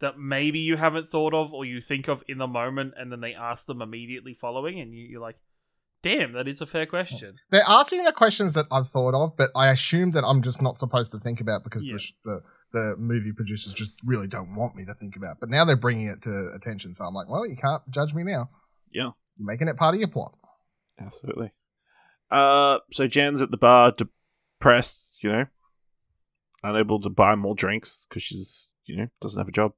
that 0.00 0.18
maybe 0.18 0.58
you 0.58 0.76
haven't 0.76 1.08
thought 1.08 1.34
of 1.34 1.52
or 1.54 1.64
you 1.64 1.80
think 1.80 2.08
of 2.08 2.24
in 2.26 2.38
the 2.38 2.46
moment, 2.46 2.94
and 2.96 3.12
then 3.12 3.20
they 3.20 3.34
ask 3.34 3.66
them 3.66 3.80
immediately 3.82 4.34
following, 4.34 4.80
and 4.80 4.92
you, 4.94 5.06
you're 5.06 5.20
like, 5.20 5.36
"Damn, 6.04 6.32
that 6.34 6.46
is 6.46 6.60
a 6.60 6.66
fair 6.66 6.86
question." 6.86 7.34
They're 7.50 7.62
asking 7.66 8.04
the 8.04 8.12
questions 8.12 8.54
that 8.54 8.66
I've 8.70 8.88
thought 8.88 9.14
of, 9.14 9.36
but 9.36 9.50
I 9.56 9.70
assume 9.72 10.12
that 10.12 10.22
I'm 10.24 10.42
just 10.42 10.62
not 10.62 10.76
supposed 10.78 11.10
to 11.12 11.18
think 11.18 11.40
about 11.40 11.64
because 11.64 11.84
Yeah. 11.84 11.94
the, 11.96 12.30
the 12.30 12.40
the 12.72 12.96
movie 12.98 13.32
producers 13.32 13.72
just 13.72 13.92
really 14.04 14.26
don't 14.26 14.54
want 14.56 14.74
me 14.76 14.84
to 14.84 14.94
think 14.94 15.16
about. 15.16 15.38
But 15.40 15.48
now 15.48 15.64
they're 15.64 15.76
bringing 15.76 16.06
it 16.08 16.22
to 16.22 16.50
attention, 16.56 16.94
so 16.94 17.04
I'm 17.04 17.14
like, 17.14 17.28
well, 17.28 17.46
you 17.46 17.56
can't 17.56 17.82
judge 17.90 18.12
me 18.14 18.24
now. 18.24 18.50
Yeah. 18.92 19.10
You're 19.36 19.46
making 19.46 19.68
it 19.68 19.76
part 19.76 19.94
of 19.94 20.00
your 20.00 20.08
plot. 20.08 20.34
Absolutely. 21.00 21.52
Uh, 22.32 22.78
so 22.92 23.06
Jen's 23.06 23.40
at 23.42 23.50
the 23.52 23.56
bar, 23.56 23.92
depressed, 23.92 25.22
you 25.22 25.30
know, 25.30 25.46
unable 26.64 26.98
to 27.00 27.10
buy 27.10 27.34
more 27.36 27.54
drinks 27.54 28.06
because 28.08 28.22
she's, 28.24 28.74
you 28.86 28.96
know, 28.96 29.06
doesn't 29.20 29.40
have 29.40 29.48
a 29.48 29.52
job. 29.52 29.72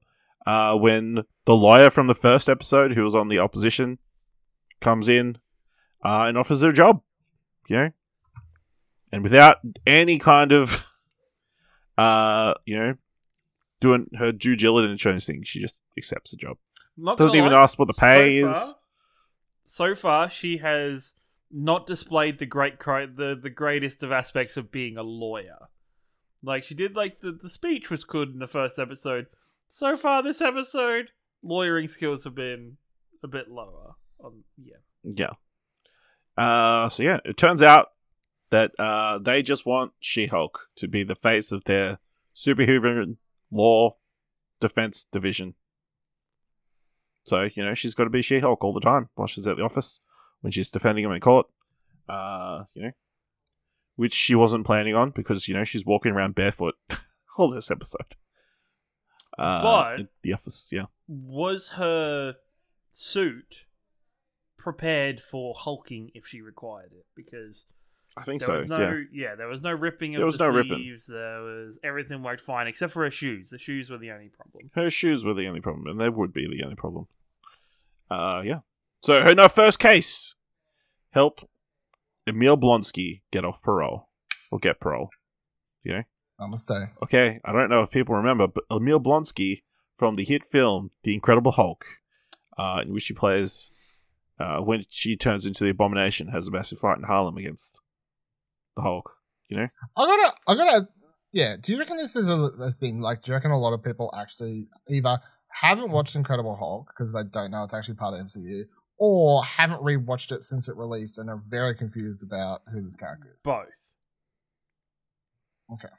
Uh, 0.47 0.75
when 0.75 1.23
the 1.45 1.55
lawyer 1.55 1.89
from 1.91 2.07
the 2.07 2.15
first 2.15 2.49
episode, 2.49 2.93
who 2.93 3.03
was 3.03 3.13
on 3.15 3.27
the 3.27 3.39
opposition, 3.39 3.99
comes 4.81 5.07
in 5.09 5.37
uh, 6.03 6.25
and 6.27 6.37
offers 6.37 6.61
her 6.61 6.69
a 6.69 6.73
job, 6.73 7.01
you 7.67 7.77
know, 7.77 7.89
and 9.11 9.23
without 9.23 9.57
any 9.85 10.19
kind 10.19 10.51
of, 10.51 10.83
uh, 11.97 12.53
you 12.65 12.77
know, 12.77 12.95
doing 13.79 14.07
her 14.17 14.31
due 14.31 14.55
diligence 14.55 15.05
or 15.05 15.09
anything, 15.09 15.43
she 15.43 15.59
just 15.59 15.83
accepts 15.97 16.31
the 16.31 16.37
job. 16.37 16.57
Not 16.97 17.17
Doesn't 17.17 17.35
even 17.35 17.51
lie, 17.51 17.61
ask 17.61 17.77
what 17.77 17.87
the 17.87 17.93
pay 17.93 18.41
so 18.41 18.47
is. 18.47 18.55
Far, 18.55 18.75
so 19.65 19.95
far, 19.95 20.29
she 20.29 20.57
has 20.57 21.13
not 21.51 21.85
displayed 21.85 22.39
the 22.39 22.45
great 22.45 22.79
the 22.79 23.37
the 23.41 23.49
greatest 23.49 24.03
of 24.03 24.11
aspects 24.11 24.57
of 24.57 24.71
being 24.71 24.97
a 24.97 25.03
lawyer. 25.03 25.69
Like 26.43 26.63
she 26.63 26.75
did, 26.75 26.95
like 26.95 27.21
the 27.21 27.31
the 27.31 27.49
speech 27.49 27.89
was 27.89 28.03
good 28.03 28.29
in 28.29 28.39
the 28.39 28.47
first 28.47 28.79
episode. 28.79 29.27
So 29.67 29.95
far, 29.95 30.23
this 30.23 30.41
episode, 30.41 31.11
lawyering 31.43 31.87
skills 31.87 32.23
have 32.23 32.35
been 32.35 32.77
a 33.23 33.27
bit 33.27 33.49
lower. 33.49 33.95
Um, 34.23 34.43
yeah, 34.57 34.77
Yeah. 35.03 35.33
Uh, 36.37 36.87
so 36.89 37.03
yeah, 37.03 37.19
it 37.25 37.35
turns 37.37 37.61
out 37.61 37.87
that 38.51 38.71
uh, 38.79 39.17
they 39.19 39.41
just 39.41 39.65
want 39.65 39.91
She-Hulk 39.99 40.67
to 40.77 40.87
be 40.87 41.03
the 41.03 41.15
face 41.15 41.51
of 41.51 41.63
their 41.65 41.99
superhuman 42.33 43.17
law 43.51 43.95
defense 44.61 45.05
division. 45.11 45.55
So 47.25 47.47
you 47.55 47.65
know 47.65 47.73
she's 47.73 47.95
got 47.95 48.05
to 48.05 48.09
be 48.09 48.21
She-Hulk 48.21 48.63
all 48.63 48.73
the 48.73 48.79
time 48.79 49.09
while 49.15 49.27
she's 49.27 49.47
at 49.47 49.57
the 49.57 49.63
office 49.63 49.99
when 50.41 50.51
she's 50.51 50.71
defending 50.71 51.03
him 51.03 51.11
in 51.11 51.19
court. 51.19 51.47
Uh, 52.07 52.63
you 52.73 52.83
know, 52.83 52.91
which 53.97 54.13
she 54.13 54.33
wasn't 54.35 54.65
planning 54.65 54.95
on 54.95 55.09
because 55.11 55.47
you 55.47 55.53
know 55.53 55.63
she's 55.65 55.85
walking 55.85 56.13
around 56.13 56.35
barefoot 56.35 56.75
all 57.37 57.49
this 57.49 57.69
episode. 57.71 58.15
Uh, 59.37 59.61
But- 59.61 60.07
the 60.23 60.33
office, 60.33 60.69
yeah. 60.71 60.85
was 61.07 61.67
her 61.69 62.35
suit 62.91 63.65
prepared 64.57 65.19
for 65.19 65.53
hulking 65.57 66.11
if 66.13 66.27
she 66.27 66.41
required 66.41 66.91
it? 66.91 67.05
Because 67.15 67.65
I 68.17 68.23
think 68.23 68.41
there 68.41 68.47
so. 68.47 68.53
was 68.55 68.67
no, 68.67 68.79
yeah. 68.79 69.29
yeah. 69.29 69.35
there 69.35 69.47
was 69.47 69.61
no 69.61 69.71
ripping 69.71 70.15
of 70.15 70.19
There 70.19 70.25
was 70.25 70.37
the 70.37 70.47
no 70.47 70.53
ripping. 70.53 70.97
There 71.07 71.41
was 71.41 71.79
everything 71.83 72.23
worked 72.23 72.41
fine 72.41 72.67
except 72.67 72.93
for 72.93 73.03
her 73.03 73.11
shoes. 73.11 73.49
The 73.49 73.59
shoes 73.59 73.89
were 73.89 73.97
the 73.97 74.11
only 74.11 74.29
problem. 74.29 74.71
Her 74.73 74.89
shoes 74.89 75.23
were 75.23 75.33
the 75.33 75.47
only 75.47 75.61
problem, 75.61 75.87
and 75.87 75.99
they 75.99 76.09
would 76.09 76.33
be 76.33 76.47
the 76.47 76.63
only 76.63 76.75
problem. 76.75 77.07
Uh, 78.09 78.41
yeah. 78.43 78.59
So, 79.03 79.29
in 79.29 79.39
our 79.39 79.49
first 79.49 79.79
case, 79.79 80.35
help 81.11 81.47
Emil 82.25 82.57
Blonsky 82.57 83.21
get 83.31 83.45
off 83.45 83.61
parole 83.61 84.09
or 84.51 84.59
get 84.59 84.79
parole. 84.79 85.09
Yeah. 85.83 86.03
Namaste. 86.39 86.89
Okay, 87.03 87.39
I 87.43 87.51
don't 87.51 87.69
know 87.69 87.81
if 87.81 87.91
people 87.91 88.15
remember, 88.15 88.47
but 88.47 88.63
Emil 88.71 88.99
Blonsky 88.99 89.63
from 89.97 90.15
the 90.15 90.23
hit 90.23 90.45
film 90.45 90.91
The 91.03 91.13
Incredible 91.13 91.51
Hulk, 91.51 91.85
uh, 92.57 92.81
in 92.85 92.93
which 92.93 93.07
he 93.07 93.13
plays 93.13 93.71
uh, 94.39 94.59
when 94.59 94.83
she 94.89 95.15
turns 95.15 95.45
into 95.45 95.63
the 95.63 95.71
Abomination, 95.71 96.27
has 96.27 96.47
a 96.47 96.51
massive 96.51 96.79
fight 96.79 96.97
in 96.97 97.03
Harlem 97.03 97.37
against 97.37 97.81
the 98.75 98.81
Hulk. 98.81 99.13
You 99.49 99.57
know, 99.57 99.67
I 99.95 100.05
gotta, 100.05 100.35
I 100.47 100.55
gotta, 100.55 100.87
yeah. 101.31 101.55
Do 101.61 101.71
you 101.71 101.79
reckon 101.79 101.97
this 101.97 102.15
is 102.15 102.27
a, 102.27 102.35
a 102.35 102.71
thing? 102.71 102.99
Like, 102.99 103.23
do 103.23 103.31
you 103.31 103.35
reckon 103.35 103.51
a 103.51 103.59
lot 103.59 103.73
of 103.73 103.83
people 103.83 104.13
actually 104.17 104.67
either 104.89 105.19
haven't 105.49 105.91
watched 105.91 106.15
Incredible 106.15 106.55
Hulk 106.55 106.91
because 106.95 107.13
they 107.13 107.21
don't 107.31 107.51
know 107.51 107.63
it's 107.63 107.73
actually 107.73 107.95
part 107.95 108.13
of 108.13 108.25
MCU, 108.25 108.63
or 108.99 109.43
haven't 109.45 109.81
rewatched 109.81 110.31
it 110.31 110.43
since 110.43 110.67
it 110.67 110.75
released 110.75 111.17
and 111.17 111.29
are 111.29 111.41
very 111.47 111.75
confused 111.75 112.23
about 112.23 112.61
who 112.71 112.81
this 112.81 112.95
character 112.95 113.29
is? 113.35 113.43
Both. 113.43 113.67
Okay. 115.73 115.93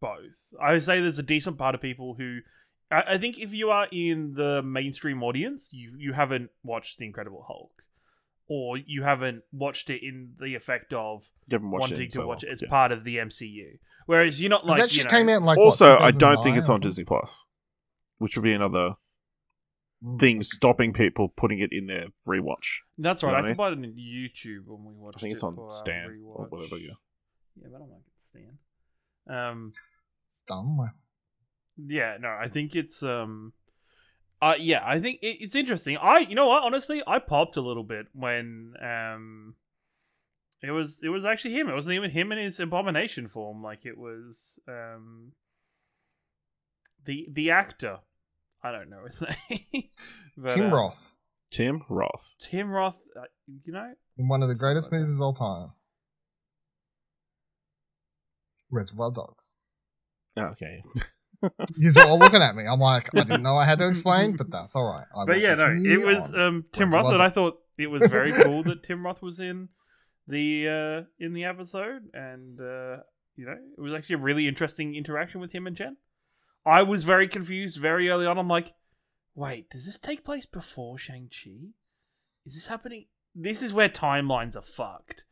Both. 0.00 0.36
I 0.60 0.72
would 0.72 0.82
say 0.82 1.00
there's 1.00 1.18
a 1.18 1.24
decent 1.24 1.58
part 1.58 1.74
of 1.74 1.80
people 1.80 2.14
who. 2.18 2.40
I, 2.90 3.02
I 3.14 3.18
think 3.18 3.38
if 3.38 3.52
you 3.52 3.70
are 3.70 3.86
in 3.92 4.34
the 4.34 4.62
mainstream 4.62 5.22
audience, 5.22 5.68
you 5.72 5.94
you 5.98 6.12
haven't 6.12 6.50
watched 6.62 6.98
The 6.98 7.04
Incredible 7.06 7.44
Hulk, 7.46 7.82
or 8.48 8.76
you 8.78 9.02
haven't 9.02 9.42
watched 9.52 9.90
it 9.90 10.02
in 10.02 10.34
the 10.40 10.54
effect 10.54 10.92
of 10.92 11.30
you 11.48 11.54
haven't 11.56 11.70
watched 11.70 11.92
it 11.92 11.94
wanting 11.94 12.08
to 12.10 12.14
so 12.16 12.26
watch 12.26 12.42
long. 12.44 12.50
it 12.50 12.52
as 12.52 12.62
Yeah. 12.62 12.68
part 12.70 12.92
of 12.92 13.04
the 13.04 13.16
MCU. 13.18 13.78
Whereas 14.06 14.40
you're 14.40 14.50
not 14.50 14.64
like 14.64 14.80
that 14.80 14.90
you 14.92 14.96
shit 14.96 15.04
know, 15.04 15.10
came 15.10 15.28
out 15.28 15.36
in 15.38 15.44
like 15.44 15.58
what, 15.58 15.64
also, 15.64 15.98
I 15.98 16.10
don't 16.12 16.42
think 16.42 16.56
it's 16.56 16.68
on? 16.70 16.80
Disney 16.80 17.04
Plus, 17.04 17.44
which 18.18 18.36
would 18.36 18.42
be 18.44 18.52
another 18.54 18.94
Mm, 20.00 20.20
thing 20.20 20.36
that's 20.36 20.54
stopping 20.54 20.92
people 20.92 21.28
putting 21.28 21.58
it 21.58 21.70
in 21.72 21.86
their 21.88 22.06
rewatch. 22.24 22.82
That's 22.98 23.20
You 23.20 23.30
right. 23.30 23.32
know 23.32 23.38
I 23.38 23.40
what 23.40 23.44
I 23.44 23.48
had 23.48 23.54
to 23.54 23.54
buy 23.56 23.68
it 23.68 23.72
on 23.72 23.94
YouTube 23.98 24.66
when 24.66 24.84
we 24.84 24.94
watch. 24.94 25.14
I 25.16 25.20
think 25.20 25.32
it's 25.32 25.42
it 25.42 25.46
on 25.46 25.70
Stan 25.72 26.22
or 26.24 26.46
whatever. 26.46 26.76
Yeah. 26.78 26.92
Yeah, 27.60 27.66
but 27.72 27.74
I 27.74 27.78
don't 27.80 27.90
like 27.90 28.02
it 28.06 28.14
Stan. 29.26 29.36
Um, 29.36 29.72
Stum. 30.30 30.92
Yeah, 31.86 32.16
no, 32.20 32.28
I 32.28 32.48
think 32.48 32.74
it's 32.74 33.02
um, 33.02 33.52
uh, 34.40 34.54
yeah, 34.58 34.82
I 34.84 35.00
think 35.00 35.20
it, 35.22 35.42
it's 35.42 35.54
interesting. 35.54 35.96
I, 35.96 36.18
you 36.20 36.34
know 36.34 36.46
what, 36.46 36.62
honestly, 36.62 37.02
I 37.06 37.18
popped 37.18 37.56
a 37.56 37.60
little 37.60 37.82
bit 37.82 38.06
when 38.12 38.74
um, 38.82 39.54
it 40.62 40.70
was 40.70 41.00
it 41.02 41.08
was 41.08 41.24
actually 41.24 41.54
him. 41.54 41.68
It 41.68 41.74
wasn't 41.74 41.96
even 41.96 42.10
him 42.10 42.32
in 42.32 42.38
his 42.38 42.60
abomination 42.60 43.28
form. 43.28 43.62
Like 43.62 43.84
it 43.84 43.98
was 43.98 44.58
um, 44.68 45.32
the 47.04 47.26
the 47.30 47.50
actor. 47.50 47.98
I 48.62 48.72
don't 48.72 48.90
know 48.90 49.04
his 49.06 49.22
name. 49.50 49.84
but, 50.36 50.54
Tim 50.54 50.72
uh, 50.72 50.76
Roth 50.76 51.16
Tim 51.50 51.82
Roth. 51.88 52.34
Tim 52.38 52.70
Roth. 52.70 53.00
Uh, 53.16 53.22
you 53.64 53.72
know, 53.72 53.92
in 54.16 54.28
one 54.28 54.42
of 54.42 54.48
the 54.48 54.54
greatest 54.54 54.92
movies 54.92 55.14
of 55.14 55.20
all 55.20 55.34
time. 55.34 55.72
Reservoir 58.70 59.10
Dogs. 59.10 59.54
Oh, 60.36 60.42
okay. 60.42 60.82
You're 61.76 62.06
all 62.06 62.18
looking 62.18 62.42
at 62.42 62.54
me. 62.56 62.64
I'm 62.66 62.80
like, 62.80 63.14
I 63.14 63.22
didn't 63.22 63.42
know 63.42 63.56
I 63.56 63.64
had 63.64 63.78
to 63.78 63.88
explain, 63.88 64.36
but 64.36 64.50
that's 64.50 64.74
all 64.74 64.84
right. 64.84 65.06
I 65.16 65.24
but 65.24 65.40
yeah, 65.40 65.54
no, 65.54 65.66
it 65.68 66.04
was 66.04 66.32
um, 66.34 66.64
Tim 66.72 66.90
Roth, 66.90 67.12
and 67.12 67.22
I 67.22 67.28
thought 67.28 67.58
it 67.76 67.88
was 67.88 68.06
very 68.08 68.32
cool 68.32 68.62
that 68.64 68.82
Tim 68.82 69.04
Roth 69.04 69.22
was 69.22 69.40
in 69.40 69.68
the 70.26 70.68
uh, 70.68 71.24
in 71.24 71.32
the 71.32 71.44
episode, 71.44 72.10
and 72.12 72.60
uh, 72.60 72.98
you 73.36 73.46
know, 73.46 73.56
it 73.76 73.80
was 73.80 73.94
actually 73.94 74.16
a 74.16 74.18
really 74.18 74.48
interesting 74.48 74.94
interaction 74.94 75.40
with 75.40 75.52
him 75.52 75.66
and 75.66 75.76
Jen. 75.76 75.96
I 76.66 76.82
was 76.82 77.04
very 77.04 77.28
confused 77.28 77.78
very 77.78 78.10
early 78.10 78.26
on. 78.26 78.38
I'm 78.38 78.48
like, 78.48 78.74
wait, 79.34 79.70
does 79.70 79.86
this 79.86 79.98
take 79.98 80.24
place 80.24 80.44
before 80.44 80.98
Shang 80.98 81.30
Chi? 81.30 81.70
Is 82.44 82.54
this 82.54 82.66
happening? 82.66 83.06
This 83.34 83.62
is 83.62 83.72
where 83.72 83.88
timelines 83.88 84.56
are 84.56 84.62
fucked 84.62 85.24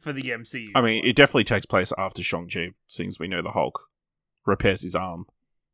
for 0.00 0.12
the 0.12 0.22
MCU. 0.22 0.70
I 0.74 0.80
mean, 0.80 1.04
it 1.04 1.16
definitely 1.16 1.44
takes 1.44 1.66
place 1.66 1.92
after 1.98 2.22
Shang-Chi, 2.22 2.70
since 2.86 3.18
we 3.18 3.28
know 3.28 3.42
the 3.42 3.50
Hulk 3.50 3.78
repairs 4.46 4.82
his 4.82 4.94
arm, 4.94 5.26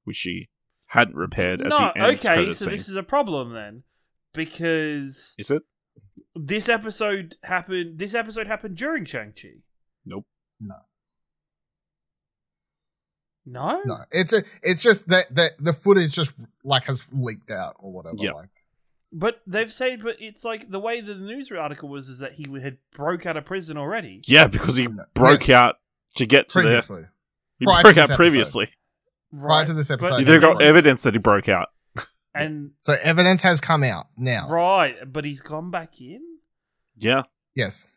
which 0.04 0.16
she 0.16 0.48
hadn't 0.86 1.14
repaired 1.16 1.60
at 1.60 1.68
no, 1.68 1.78
the 1.78 1.84
end 1.86 1.96
No, 1.96 2.06
okay, 2.32 2.46
so 2.52 2.64
scene. 2.64 2.72
this 2.72 2.88
is 2.88 2.96
a 2.96 3.02
problem 3.02 3.52
then, 3.52 3.82
because 4.34 5.34
Is 5.38 5.50
it? 5.50 5.62
this 6.34 6.68
episode 6.68 7.36
happened. 7.44 7.98
This 7.98 8.14
episode 8.14 8.46
happened 8.46 8.76
during 8.76 9.04
Shang 9.04 9.32
Chi. 9.40 9.48
Nope. 10.04 10.26
No, 10.60 10.74
No, 13.46 13.80
No. 13.84 14.04
it's 14.10 14.32
a, 14.32 14.42
it's 14.62 14.82
just 14.82 15.08
that 15.08 15.26
that 15.34 15.52
the 15.58 15.72
footage 15.72 16.12
just 16.12 16.32
like 16.64 16.84
has 16.84 17.04
leaked 17.12 17.50
out 17.50 17.76
or 17.78 17.92
whatever. 17.92 18.16
Yeah. 18.18 18.32
Like, 18.32 18.50
But 19.12 19.40
they've 19.46 19.72
said, 19.72 20.02
but 20.02 20.16
it's 20.20 20.44
like 20.44 20.70
the 20.70 20.78
way 20.78 21.00
the 21.00 21.14
news 21.14 21.50
article 21.50 21.88
was 21.88 22.08
is 22.08 22.18
that 22.20 22.34
he 22.34 22.46
had 22.62 22.78
broke 22.94 23.26
out 23.26 23.36
of 23.36 23.44
prison 23.44 23.76
already. 23.76 24.20
Yeah, 24.26 24.46
because 24.46 24.76
he 24.76 24.86
No. 24.86 25.04
broke 25.14 25.48
Yes. 25.48 25.50
out 25.56 25.76
to 26.16 26.26
get 26.26 26.48
to 26.50 26.58
there. 26.58 26.64
previously, 26.64 27.02
He 27.58 27.64
Prior 27.66 27.82
broke 27.82 27.96
out 27.96 28.10
episode. 28.10 28.16
Previously. 29.30 29.46
prior 29.48 29.64
to 29.66 29.74
this 29.74 29.88
But- 29.88 30.02
episode, 30.02 30.24
They've 30.24 30.40
got 30.40 30.60
evidence 30.62 31.02
that 31.04 31.14
he 31.14 31.18
broke 31.18 31.48
out. 31.48 31.68
and 32.34 32.70
so 32.80 32.94
evidence 33.02 33.42
has 33.42 33.60
come 33.60 33.82
out 33.84 34.06
now. 34.16 34.48
right, 34.48 34.96
but 35.12 35.24
he's 35.24 35.40
gone 35.40 35.70
back 35.70 36.00
in. 36.00 36.20
Yeah. 36.96 37.22
Yes, 37.54 37.88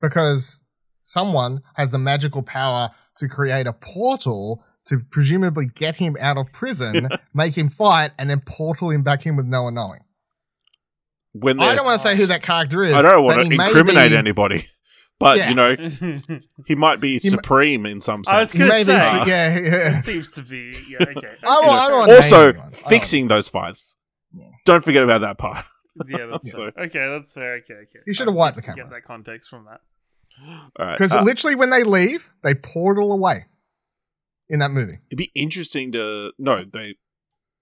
because 0.00 0.64
someone 1.02 1.62
has 1.74 1.90
the 1.92 1.98
magical 1.98 2.42
power 2.42 2.90
to 3.18 3.28
create 3.28 3.66
a 3.66 3.72
portal 3.72 4.64
to 4.86 4.98
presumably 5.10 5.66
get 5.66 5.96
him 5.96 6.16
out 6.20 6.36
of 6.38 6.52
prison, 6.52 7.08
make 7.34 7.56
him 7.56 7.68
fight, 7.68 8.12
and 8.18 8.28
then 8.30 8.40
portal 8.40 8.90
him 8.90 9.02
back 9.02 9.26
in 9.26 9.36
with 9.36 9.46
no 9.46 9.64
one 9.64 9.74
knowing. 9.74 10.00
When 11.32 11.60
I 11.60 11.66
they're- 11.66 11.76
don't 11.76 11.84
want 11.84 12.00
to 12.00 12.08
say 12.08 12.16
who 12.20 12.26
that 12.26 12.42
character 12.42 12.82
is. 12.82 12.92
I 12.94 13.02
don't 13.02 13.22
want 13.22 13.36
but 13.38 13.44
to 13.44 13.50
he 13.50 13.56
may 13.56 13.66
incriminate 13.66 14.10
be- 14.10 14.16
anybody, 14.16 14.64
but 15.20 15.38
Yeah. 15.38 15.48
you 15.50 15.54
know 15.54 15.76
he 16.66 16.74
might 16.74 17.00
be 17.00 17.18
He 17.20 17.28
m- 17.28 17.32
supreme 17.38 17.86
in 17.86 18.00
some 18.00 18.22
I 18.26 18.40
was 18.40 18.50
sense. 18.50 18.58
gonna 18.58 18.70
Maybe, 18.72 19.00
say. 19.00 19.24
yeah, 19.30 19.58
yeah. 19.92 20.00
seems 20.00 20.30
to 20.32 20.42
be 20.42 20.82
yeah, 20.88 20.98
okay. 21.02 21.34
I 21.44 21.60
won't- 21.60 21.66
I 21.70 21.84
Okay, 21.84 21.92
won't 21.92 22.10
also, 22.10 22.38
name 22.46 22.48
anyone. 22.54 22.70
Fixing 22.72 23.28
those 23.28 23.48
fights. 23.48 23.96
Yeah. 24.34 24.46
Don't 24.64 24.82
forget 24.82 25.02
about 25.04 25.20
that 25.20 25.38
part. 25.38 25.64
yeah, 26.08 26.26
that's 26.26 26.50
So- 26.56 26.64
okay. 26.76 27.08
That's 27.08 27.32
fair. 27.34 27.54
Okay, 27.58 27.74
okay. 27.74 28.00
You 28.06 28.14
should 28.14 28.26
have 28.26 28.34
wiped 28.34 28.56
the 28.56 28.62
didn't. 28.62 28.76
Get 28.76 28.90
that 28.90 29.02
context 29.04 29.48
from 29.50 29.62
that. 29.62 29.80
All 30.78 30.86
right. 30.86 30.96
Because 30.98 31.12
uh, 31.12 31.22
literally, 31.22 31.54
when 31.54 31.68
they 31.70 31.84
leave, 31.84 32.32
they 32.42 32.54
portal 32.54 33.12
away 33.12 33.44
in 34.48 34.58
that 34.60 34.70
movie. 34.70 34.98
it'd 35.10 35.18
be 35.18 35.30
interesting 35.34 35.92
to 35.92 36.30
no 36.38 36.64
they 36.64 36.94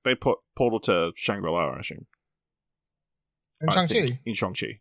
they 0.05 0.15
put 0.15 0.39
portal 0.57 0.79
to 0.81 1.11
Shangri 1.17 1.51
La. 1.51 1.75
I 1.75 1.81
assume. 1.81 2.07
In 3.61 3.69
I 3.69 3.75
Shang 3.75 3.89
Chi, 3.89 4.21
in 4.25 4.35
Shang 4.35 4.55
Chi. 4.55 4.79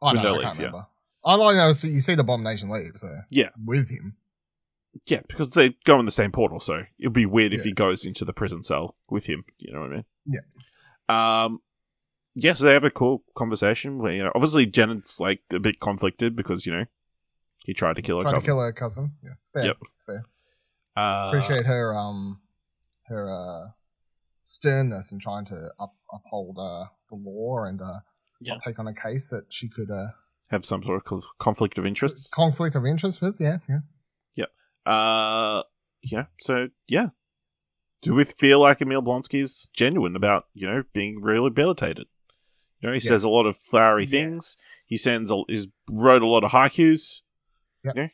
I 0.00 0.14
when 0.14 0.22
don't 0.22 0.24
know. 0.24 0.40
I 0.40 0.42
can't 0.44 0.58
yeah. 0.58 0.64
remember. 0.66 0.86
All 1.24 1.42
I 1.48 1.54
know 1.54 1.68
is 1.70 1.82
that 1.82 1.88
you 1.88 2.00
see 2.00 2.14
the 2.14 2.22
abomination 2.22 2.68
leave, 2.70 2.92
so 2.96 3.08
Yeah. 3.30 3.50
with 3.64 3.90
him. 3.90 4.16
Yeah, 5.06 5.20
because 5.26 5.52
they 5.54 5.76
go 5.84 5.98
in 5.98 6.04
the 6.04 6.10
same 6.10 6.32
portal, 6.32 6.60
so 6.60 6.82
it'd 6.98 7.12
be 7.14 7.24
weird 7.26 7.54
if 7.54 7.62
he 7.64 7.72
goes 7.72 8.04
into 8.04 8.24
the 8.26 8.32
prison 8.34 8.62
cell 8.62 8.96
with 9.08 9.26
him. 9.26 9.44
You 9.58 9.72
know 9.72 9.80
what 9.80 9.92
I 9.92 9.94
mean? 9.94 10.04
Yeah. 10.26 10.40
Um. 11.44 11.60
Yes, 12.34 12.60
they 12.60 12.72
have 12.72 12.84
a 12.84 12.90
cool 12.90 13.22
conversation 13.34 13.98
where 13.98 14.12
you 14.12 14.22
know, 14.24 14.32
obviously 14.34 14.66
Janet's 14.66 15.20
like 15.20 15.40
a 15.52 15.58
bit 15.60 15.80
conflicted 15.80 16.34
because 16.36 16.66
you 16.66 16.72
know 16.72 16.84
he 17.64 17.72
tried 17.74 17.96
to 17.96 18.02
kill 18.02 18.16
her 18.18 18.22
Trying 18.22 18.34
to 18.34 18.36
cousin. 18.40 18.48
kill 18.48 18.60
her 18.60 18.72
cousin. 18.72 19.12
Yeah, 19.22 19.30
fair. 19.52 19.64
Yep. 19.66 19.76
fair. 20.06 20.24
Uh, 20.96 21.28
Appreciate 21.28 21.66
her 21.66 21.94
um 21.94 22.40
her 23.06 23.30
uh 23.30 23.68
sternness 24.44 25.12
in 25.12 25.18
trying 25.18 25.44
to 25.46 25.70
up, 25.78 25.94
uphold 26.12 26.58
uh 26.58 26.84
the 27.10 27.16
law 27.16 27.64
and 27.64 27.80
uh 27.80 28.00
Yeah. 28.40 28.54
not 28.54 28.62
take 28.62 28.78
on 28.78 28.86
a 28.88 28.94
case 28.94 29.28
that 29.28 29.52
she 29.52 29.68
could 29.68 29.90
uh 29.90 30.08
have 30.52 30.64
some 30.64 30.82
sort 30.84 30.98
of 30.98 31.04
co- 31.04 31.22
conflict 31.38 31.78
of 31.78 31.86
interests. 31.86 32.30
conflict 32.30 32.76
of 32.76 32.86
interest 32.86 33.20
with. 33.20 33.36
Yeah, 33.40 33.58
yeah. 33.68 33.78
Yeah. 34.36 34.90
Uh, 34.92 35.62
yeah. 36.02 36.24
So 36.40 36.68
yeah, 36.86 37.08
do 38.02 38.14
we 38.14 38.24
feel 38.24 38.60
like 38.60 38.80
Emil 38.80 39.02
Blonsky's 39.02 39.70
genuine 39.74 40.14
about 40.14 40.44
you 40.54 40.66
know 40.68 40.84
being 40.92 41.20
rehabilitated? 41.20 42.06
You 42.80 42.88
know, 42.88 42.92
he 42.94 43.00
says 43.00 43.24
a 43.24 43.30
lot 43.30 43.46
of 43.46 43.56
flowery 43.56 44.02
Yes. 44.02 44.10
things. 44.10 44.56
He 44.86 44.96
sends 44.96 45.30
a, 45.30 45.42
he's 45.48 45.68
wrote 45.90 46.22
a 46.22 46.26
lot 46.26 46.44
of 46.44 46.50
haikus. 46.50 47.20
Yep. 47.84 47.96
You 47.96 48.02
know? 48.02 48.08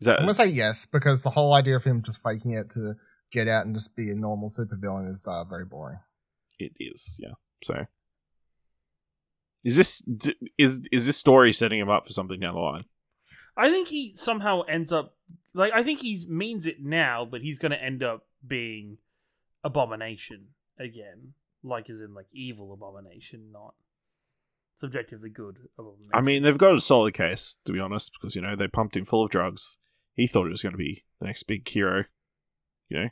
Is 0.00 0.06
that 0.06 0.16
I'm 0.18 0.22
gonna 0.24 0.34
say 0.34 0.46
yes 0.48 0.86
because 0.86 1.22
the 1.22 1.30
whole 1.30 1.52
idea 1.54 1.76
of 1.76 1.84
him 1.84 2.02
just 2.02 2.22
faking 2.22 2.52
it 2.52 2.70
to 2.72 2.94
get 3.32 3.48
out 3.48 3.66
and 3.66 3.74
just 3.74 3.96
be 3.96 4.10
a 4.10 4.14
normal 4.14 4.48
supervillain 4.48 5.10
is 5.10 5.26
uh, 5.28 5.44
very 5.44 5.64
boring. 5.64 5.98
it 6.58 6.72
is? 6.78 7.18
Yeah. 7.20 7.32
So 7.64 7.86
is 9.64 9.76
this 9.76 10.02
is 10.58 10.86
is 10.92 11.06
this 11.06 11.16
story 11.16 11.52
setting 11.52 11.80
him 11.80 11.88
up 11.88 12.06
for 12.06 12.12
something 12.12 12.40
down 12.40 12.54
the 12.54 12.60
line? 12.60 12.84
I 13.56 13.70
think 13.70 13.88
he 13.88 14.14
somehow 14.14 14.62
ends 14.62 14.92
up 14.92 15.16
like 15.54 15.72
I 15.72 15.82
think 15.82 16.00
he 16.00 16.24
means 16.28 16.66
it 16.66 16.82
now, 16.82 17.24
but 17.24 17.40
he's 17.40 17.58
going 17.58 17.72
to 17.72 17.82
end 17.82 18.02
up 18.02 18.26
being 18.46 18.98
abomination 19.64 20.48
again, 20.78 21.32
like 21.64 21.88
as 21.90 22.00
in 22.00 22.14
like 22.14 22.26
evil 22.32 22.72
abomination, 22.72 23.50
not 23.52 23.74
subjectively 24.76 25.30
good 25.30 25.56
abomination. 25.78 26.10
I 26.12 26.20
mean, 26.20 26.42
they've 26.42 26.58
got 26.58 26.74
a 26.74 26.80
solid 26.80 27.14
case 27.14 27.58
to 27.64 27.72
be 27.72 27.80
honest, 27.80 28.12
because 28.12 28.36
you 28.36 28.42
know 28.42 28.54
they 28.54 28.68
pumped 28.68 28.96
him 28.96 29.04
full 29.04 29.24
of 29.24 29.30
drugs. 29.30 29.78
He 30.14 30.26
thought 30.26 30.46
it 30.46 30.50
was 30.50 30.62
going 30.62 30.72
to 30.72 30.78
be 30.78 31.02
the 31.20 31.26
next 31.26 31.44
big 31.44 31.66
hero. 31.66 32.04
You 32.88 33.02
know, 33.02 33.08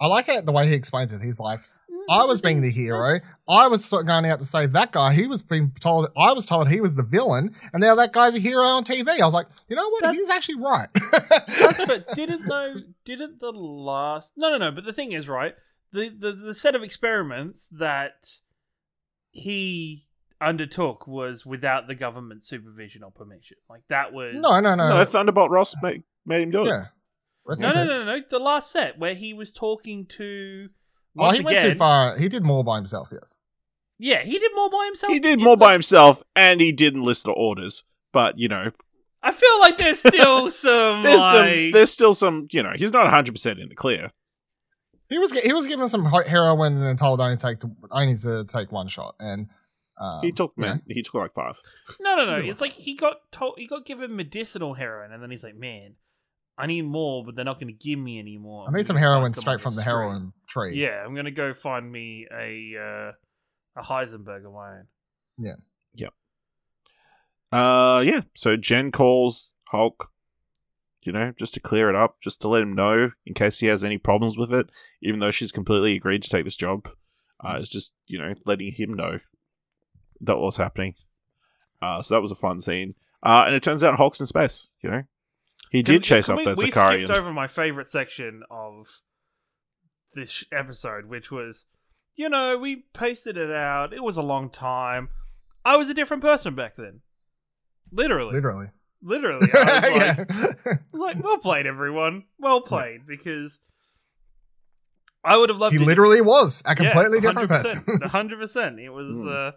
I 0.00 0.06
like 0.06 0.28
it 0.28 0.46
the 0.46 0.52
way 0.52 0.66
he 0.66 0.74
explains 0.74 1.12
it. 1.12 1.20
He's 1.20 1.38
like, 1.38 1.60
I 2.08 2.24
was 2.24 2.40
being 2.40 2.60
the 2.62 2.70
hero. 2.70 3.12
That's- 3.12 3.30
I 3.48 3.68
was 3.68 3.84
sort 3.84 4.02
of 4.02 4.06
going 4.06 4.24
out 4.26 4.38
to 4.38 4.44
save 4.44 4.72
that 4.72 4.92
guy. 4.92 5.12
He 5.14 5.26
was 5.26 5.42
being 5.42 5.72
told 5.80 6.08
I 6.16 6.32
was 6.32 6.46
told 6.46 6.68
he 6.68 6.80
was 6.80 6.94
the 6.96 7.02
villain, 7.02 7.54
and 7.72 7.80
now 7.80 7.94
that 7.96 8.12
guy's 8.12 8.34
a 8.36 8.40
hero 8.40 8.62
on 8.62 8.84
TV. 8.84 9.08
I 9.20 9.24
was 9.24 9.34
like, 9.34 9.46
you 9.68 9.76
know 9.76 9.88
what? 9.90 10.02
That's- 10.02 10.16
He's 10.16 10.30
actually 10.30 10.60
right. 10.60 10.88
That's 11.60 11.84
but 11.86 12.14
didn't 12.14 12.46
though 12.46 12.74
didn't 13.04 13.40
the 13.40 13.50
last 13.52 14.34
no 14.36 14.50
no 14.50 14.58
no 14.58 14.70
but 14.72 14.84
the 14.84 14.92
thing 14.92 15.12
is 15.12 15.28
right 15.28 15.54
the, 15.92 16.08
the 16.08 16.32
the 16.32 16.54
set 16.54 16.74
of 16.74 16.82
experiments 16.82 17.68
that 17.68 18.26
he 19.30 20.04
undertook 20.40 21.06
was 21.06 21.46
without 21.46 21.86
the 21.86 21.94
government 21.94 22.42
supervision 22.42 23.02
or 23.02 23.10
permission 23.10 23.56
like 23.68 23.82
that 23.88 24.12
was 24.12 24.34
no, 24.36 24.60
no, 24.60 24.74
no, 24.74 24.88
no, 24.88 25.04
Thunderbolt 25.04 25.50
Ross 25.50 25.74
made, 25.82 26.02
made 26.26 26.42
him 26.42 26.50
do 26.50 26.62
it. 26.62 26.66
yeah. 26.68 26.82
No 27.60 27.72
no, 27.72 27.84
no 27.84 28.04
no 28.04 28.16
no 28.16 28.22
the 28.30 28.38
last 28.38 28.70
set 28.70 28.98
where 28.98 29.14
he 29.14 29.32
was 29.34 29.52
talking 29.52 30.06
to 30.06 30.68
Oh, 31.16 31.22
once 31.22 31.38
he 31.38 31.44
went 31.44 31.60
too 31.60 31.74
far. 31.74 32.18
He 32.18 32.28
did 32.28 32.42
more 32.42 32.64
by 32.64 32.76
himself. 32.76 33.10
Yes. 33.12 33.38
yeah 33.98 34.22
he 34.22 34.38
did 34.38 34.52
more 34.54 34.70
by 34.70 34.84
himself 34.86 35.12
He 35.12 35.20
did 35.20 35.40
more 35.40 35.56
by 35.56 35.72
himself, 35.72 36.22
and 36.34 36.60
he 36.60 36.72
didn't 36.72 37.02
list 37.02 37.24
the 37.24 37.32
orders. 37.32 37.84
But 38.12 38.38
you 38.38 38.48
know, 38.48 38.70
I 39.22 39.32
feel 39.32 39.60
like 39.60 39.78
there's 39.78 40.00
still 40.00 40.50
some 40.64 41.02
there's 41.02 41.20
like 41.20 41.32
some, 41.32 41.70
there's 41.72 41.90
still 41.90 42.14
some. 42.14 42.46
You 42.50 42.62
know, 42.62 42.72
he's 42.76 42.92
not 42.92 43.04
100 43.04 43.32
percent 43.32 43.58
in 43.58 43.68
the 43.68 43.74
clear. 43.74 44.08
He 45.08 45.18
was 45.18 45.32
he 45.32 45.52
was 45.52 45.66
given 45.66 45.88
some 45.88 46.04
heroin 46.04 46.82
and 46.82 46.98
told 46.98 47.20
only 47.20 47.36
take 47.36 47.60
to, 47.60 47.70
only 47.90 48.16
to 48.18 48.44
take 48.46 48.72
one 48.72 48.88
shot, 48.88 49.14
and 49.20 49.48
um, 50.00 50.20
he 50.22 50.32
took 50.32 50.54
you 50.56 50.62
know, 50.62 50.68
man, 50.68 50.82
he 50.88 51.02
took 51.02 51.14
like 51.14 51.34
five. 51.34 51.60
No, 52.00 52.16
no, 52.16 52.24
no. 52.24 52.36
It's 52.36 52.60
like 52.60 52.72
he 52.72 52.94
got 52.96 53.16
told 53.30 53.54
he 53.58 53.66
got 53.66 53.84
given 53.84 54.16
medicinal 54.16 54.74
heroin, 54.74 55.12
and 55.12 55.22
then 55.22 55.30
he's 55.30 55.44
like, 55.44 55.56
"Man, 55.56 55.94
I 56.56 56.66
need 56.66 56.82
more, 56.82 57.24
but 57.24 57.34
they're 57.34 57.44
not 57.44 57.58
going 57.58 57.72
to 57.72 57.72
give 57.72 57.98
me 57.98 58.18
any 58.18 58.38
more." 58.38 58.68
I 58.68 58.72
need 58.72 58.86
some 58.86 58.96
heroin 58.96 59.32
straight 59.32 59.60
from 59.60 59.74
the 59.74 59.82
street." 59.82 59.92
heroin 59.92 60.32
tree. 60.46 60.76
Yeah, 60.76 61.04
I'm 61.04 61.14
going 61.14 61.26
to 61.26 61.30
go 61.30 61.52
find 61.52 61.90
me 61.90 62.26
a 62.32 62.74
uh, 62.78 63.12
a 63.80 63.82
Heisenberg 63.82 64.46
of 64.46 64.52
my 64.52 64.78
own. 64.78 64.86
Uh, 67.54 68.00
yeah. 68.00 68.20
So 68.34 68.56
Jen 68.56 68.90
calls 68.90 69.54
Hulk, 69.68 70.10
you 71.02 71.12
know, 71.12 71.32
just 71.38 71.54
to 71.54 71.60
clear 71.60 71.88
it 71.88 71.94
up, 71.94 72.16
just 72.20 72.40
to 72.40 72.48
let 72.48 72.62
him 72.62 72.72
know 72.72 73.12
in 73.24 73.34
case 73.34 73.60
he 73.60 73.68
has 73.68 73.84
any 73.84 73.96
problems 73.96 74.36
with 74.36 74.52
it, 74.52 74.70
even 75.02 75.20
though 75.20 75.30
she's 75.30 75.52
completely 75.52 75.94
agreed 75.94 76.24
to 76.24 76.30
take 76.30 76.44
this 76.44 76.56
job. 76.56 76.88
Uh, 77.38 77.58
it's 77.60 77.70
just 77.70 77.94
you 78.06 78.18
know 78.18 78.32
letting 78.44 78.72
him 78.72 78.94
know 78.94 79.20
that 80.22 80.38
what's 80.38 80.56
happening. 80.56 80.94
Uh, 81.80 82.02
so 82.02 82.14
that 82.14 82.22
was 82.22 82.32
a 82.32 82.36
fun 82.36 82.58
scene. 82.58 82.94
Uh, 83.22 83.44
and 83.46 83.54
it 83.54 83.62
turns 83.62 83.84
out 83.84 83.96
Hulk's 83.96 84.20
in 84.20 84.26
space. 84.26 84.74
You 84.82 84.90
know, 84.90 85.02
he 85.74 85.82
Can- 85.82 85.94
did 85.94 86.02
chase 86.04 86.26
can 86.26 86.32
up 86.34 86.38
we, 86.38 86.44
that 86.44 86.56
we 86.56 86.70
skipped 86.70 87.10
over 87.10 87.32
my 87.32 87.46
favorite 87.46 87.88
section 87.90 88.42
of 88.50 88.86
this 90.14 90.44
episode, 90.52 91.06
which 91.06 91.30
was, 91.30 91.64
you 92.14 92.28
know, 92.28 92.56
we 92.58 92.84
pasted 92.94 93.36
it 93.36 93.50
out. 93.50 93.92
It 93.92 94.02
was 94.02 94.16
a 94.16 94.22
long 94.22 94.50
time. 94.50 95.08
I 95.64 95.76
was 95.76 95.88
a 95.90 95.94
different 95.94 96.22
person 96.22 96.54
back 96.54 96.76
then. 96.76 97.00
Literally, 97.90 98.34
literally. 98.34 98.68
literally. 99.02 99.46
I 99.52 99.80
was 99.80 100.18
like, 100.18 100.28
yeah. 100.66 100.72
like 100.92 101.22
well 101.24 101.38
played 101.38 101.66
everyone 101.66 102.24
well 102.38 102.60
played 102.60 103.06
because 103.06 103.60
i 105.24 105.36
would 105.36 105.48
have 105.48 105.58
loved 105.58 105.74
he 105.76 105.82
it- 105.82 105.86
literally 105.86 106.20
was 106.20 106.62
a 106.66 106.70
Yeah, 106.70 106.74
completely 106.74 107.20
different 107.20 107.50
100%, 107.50 107.84
person. 107.84 107.84
100% 108.00 108.84
it 108.84 108.90
was 108.90 109.22
Hmm. 109.22 109.28
uh 109.28 109.50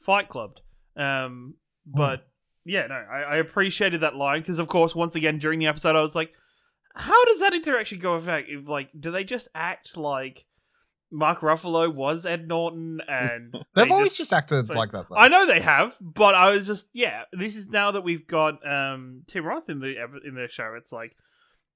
fight 0.00 0.28
clubbed 0.28 0.60
um 0.96 1.54
but 1.86 2.26
yeah 2.64 2.86
no 2.86 2.94
I, 2.94 3.22
I 3.22 3.36
appreciated 3.36 4.00
that 4.02 4.14
line 4.16 4.40
because 4.40 4.58
of 4.58 4.68
course 4.68 4.94
once 4.94 5.14
again 5.14 5.38
during 5.38 5.58
the 5.58 5.66
episode 5.66 5.96
i 5.96 6.02
was 6.02 6.14
like 6.14 6.32
how 6.94 7.24
does 7.24 7.40
that 7.40 7.54
interaction 7.54 7.98
go 7.98 8.14
effect 8.14 8.48
like 8.66 8.90
do 8.98 9.10
they 9.10 9.24
just 9.24 9.48
act 9.54 9.96
like 9.96 10.44
mark 11.10 11.40
ruffalo 11.40 11.92
was 11.92 12.24
ed 12.26 12.46
norton 12.48 13.00
and 13.08 13.52
They've 13.74 13.86
they 13.88 13.90
always 13.90 14.10
just- 14.12 14.30
just, 14.30 14.32
acted 14.32 14.68
like- 14.68 14.76
like 14.76 14.92
that. 14.92 15.06
Though. 15.10 15.16
I 15.16 15.28
know 15.28 15.46
they 15.46 15.60
have, 15.60 15.94
but 16.00 16.34
I 16.34 16.50
was 16.50 16.66
just 16.66 16.88
yeah. 16.94 17.22
This 17.32 17.56
is 17.56 17.68
now 17.68 17.90
that 17.92 18.02
we've 18.02 18.26
got 18.26 18.54
um, 18.66 19.22
Tim 19.26 19.44
Roth 19.44 19.68
in 19.68 19.80
the 19.80 19.94
in 20.26 20.34
the 20.34 20.48
show. 20.50 20.74
It's 20.76 20.92
like 20.92 21.16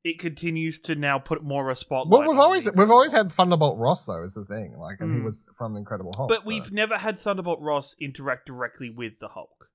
it 0.05 0.19
continues 0.19 0.79
to 0.81 0.95
now 0.95 1.19
put 1.19 1.43
more 1.43 1.69
of 1.69 1.73
a 1.77 1.79
spotlight. 1.79 2.11
well, 2.21 2.29
we've 2.31 2.39
always 2.39 2.71
we've 2.73 2.91
always 2.91 3.13
had 3.13 3.33
Thunderbolt 3.33 3.79
Ross 3.79 4.07
though, 4.07 4.23
is 4.23 4.35
the 4.35 4.45
thing. 4.45 4.77
Like, 4.79 4.99
and 5.01 5.13
he 5.13 5.21
Mm. 5.21 5.25
was 5.25 5.45
from 5.57 5.77
Incredible 5.77 6.13
Hulk. 6.17 6.29
But 6.29 6.43
so, 6.45 6.49
we've 6.49 6.71
never 6.73 6.97
had 6.97 7.19
Thunderbolt 7.19 7.61
Ross 7.61 7.95
interact 8.01 8.47
directly 8.47 8.89
with 8.91 9.19
the 9.19 9.29
Hulk 9.29 9.66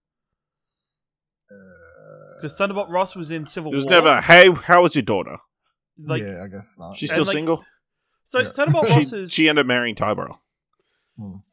because 2.42 2.58
Thunderbolt 2.58 2.90
Ross 2.90 3.16
was 3.16 3.32
in 3.32 3.46
Civil 3.46 3.72
War. 3.72 3.76
it 3.76 3.78
was 3.78 3.86
War. 3.86 3.92
never. 4.02 4.22
Hey, 4.22 4.52
how 4.52 4.82
was 4.84 4.96
your 4.96 5.04
daughter? 5.04 5.38
like 6.04 6.22
yeah, 6.22 6.44
I 6.44 6.48
guess 6.48 6.78
not. 6.80 6.96
She's 6.96 7.10
And, 7.12 7.16
still 7.18 7.26
like, 7.26 7.34
single. 7.34 7.64
so. 8.26 8.40
Yeah. 8.40 8.50
Thunderbolt 8.50 8.88
She, 8.88 8.94
Ross 8.96 9.14
is 9.14 9.32
she 9.34 9.50
ended 9.50 9.64
up 9.64 9.68
marrying 9.68 9.96
Ty 9.96 10.14
Burrell. 10.16 10.42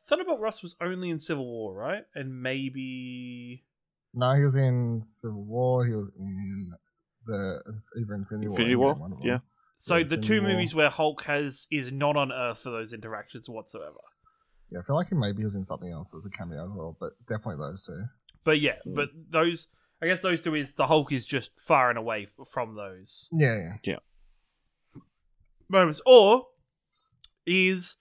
Thunderbolt 0.08 0.40
Ross 0.40 0.62
was 0.62 0.74
only 0.80 1.10
in 1.10 1.18
Civil 1.18 1.44
War, 1.44 1.74
right? 1.74 2.04
And 2.14 2.42
maybe 2.42 3.64
No, 4.14 4.32
he 4.34 4.42
was 4.42 4.56
in 4.56 5.02
Civil 5.04 5.44
War. 5.44 5.84
He 5.86 5.92
was 5.92 6.10
in 6.18 6.72
the 7.26 7.60
either 8.00 8.14
Infinity, 8.14 8.46
Infinity 8.46 8.76
War. 8.76 8.94
War, 8.94 8.94
Endgame, 8.94 9.00
one 9.00 9.12
of 9.12 9.18
them. 9.18 9.26
yeah. 9.28 9.38
so 9.76 9.96
Yeah, 9.96 10.04
the 10.04 10.14
Infinity 10.14 10.26
two 10.28 10.40
War. 10.42 10.50
movies 10.52 10.74
where 10.74 10.88
Hulk 10.88 11.22
has 11.24 11.66
is 11.70 11.92
not 11.92 12.16
on 12.16 12.32
Earth 12.32 12.60
for 12.60 12.70
those 12.70 12.94
interactions 12.94 13.48
whatsoever. 13.48 13.96
Yeah, 14.70 14.78
I 14.78 14.82
feel 14.82 14.96
like 14.96 15.08
he 15.08 15.14
maybe 15.14 15.44
was 15.44 15.56
in 15.56 15.64
something 15.66 15.90
else 15.92 16.14
as 16.14 16.24
a 16.24 16.30
cameo 16.30 16.64
role, 16.66 16.96
but 16.98 17.12
definitely 17.26 17.56
those 17.56 17.84
two. 17.84 18.04
But 18.44 18.60
yeah, 18.60 18.76
Mm. 18.86 18.94
but 18.94 19.10
those 19.30 19.66
I 20.02 20.06
guess 20.06 20.22
those 20.22 20.42
two 20.42 20.54
is 20.54 20.74
the 20.74 20.86
Hulk 20.86 21.10
is 21.12 21.26
just 21.26 21.50
far 21.58 21.88
and 21.90 21.98
away 21.98 22.28
from 22.50 22.74
those 22.76 23.28
Yeah, 23.32 23.74
yeah. 23.84 23.96
moments. 25.68 26.00
Or 26.06 26.46
is 27.46 27.96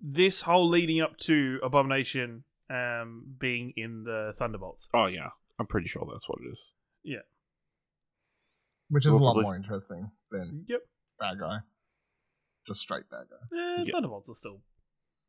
this 0.00 0.42
whole 0.42 0.68
leading 0.68 1.00
up 1.00 1.16
to 1.18 1.58
Abomination 1.62 2.44
um 2.70 3.24
being 3.38 3.72
in 3.76 4.04
the 4.04 4.34
Thunderbolts? 4.38 4.88
Oh 4.94 5.06
yeah, 5.06 5.30
I'm 5.58 5.66
pretty 5.66 5.88
sure 5.88 6.06
that's 6.10 6.28
what 6.28 6.38
it 6.44 6.48
is. 6.50 6.74
Yeah. 7.02 7.18
Which 8.88 9.06
is 9.06 9.12
a 9.12 9.16
lot 9.16 9.32
Probably. 9.32 9.42
more 9.44 9.56
interesting 9.56 10.10
than 10.30 10.64
Yep. 10.68 10.80
bad 11.18 11.38
guy. 11.40 11.58
Just 12.66 12.80
straight 12.80 13.08
bad 13.10 13.26
guy. 13.30 13.58
Eh, 13.58 13.84
Yeah. 13.86 13.92
Thunderbolts 13.94 14.28
are 14.30 14.34
still 14.34 14.60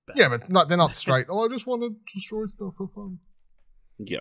bad. 0.05 0.17
Yeah, 0.17 0.29
but 0.29 0.49
not, 0.51 0.67
they're 0.67 0.77
not 0.77 0.93
straight. 0.93 1.25
oh, 1.29 1.45
I 1.45 1.47
just 1.47 1.65
want 1.65 1.81
to 1.81 1.95
destroy 2.13 2.45
stuff 2.45 2.75
for 2.77 2.87
fun. 2.89 3.19
Yeah. 3.97 4.19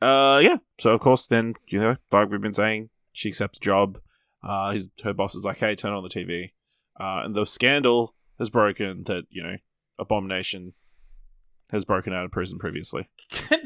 Uh, 0.00 0.40
yeah. 0.42 0.56
So 0.78 0.90
of 0.90 1.00
course, 1.00 1.26
then 1.26 1.54
you 1.68 1.80
know, 1.80 1.96
like 2.12 2.30
we've 2.30 2.40
been 2.40 2.52
saying, 2.52 2.90
she 3.12 3.28
accepts 3.28 3.58
the 3.58 3.64
job. 3.64 3.98
Uh, 4.42 4.72
his 4.72 4.88
her 5.02 5.12
boss 5.12 5.34
is 5.34 5.44
like, 5.44 5.58
"Hey, 5.58 5.74
turn 5.74 5.92
on 5.92 6.02
the 6.02 6.08
TV." 6.08 6.52
Uh, 6.98 7.24
and 7.24 7.34
the 7.34 7.44
scandal 7.44 8.14
has 8.38 8.50
broken 8.50 9.04
that 9.04 9.24
you 9.30 9.42
know, 9.42 9.56
Abomination 9.98 10.74
has 11.70 11.84
broken 11.84 12.12
out 12.12 12.24
of 12.24 12.30
prison 12.30 12.58
previously. 12.58 13.08
Can, 13.30 13.60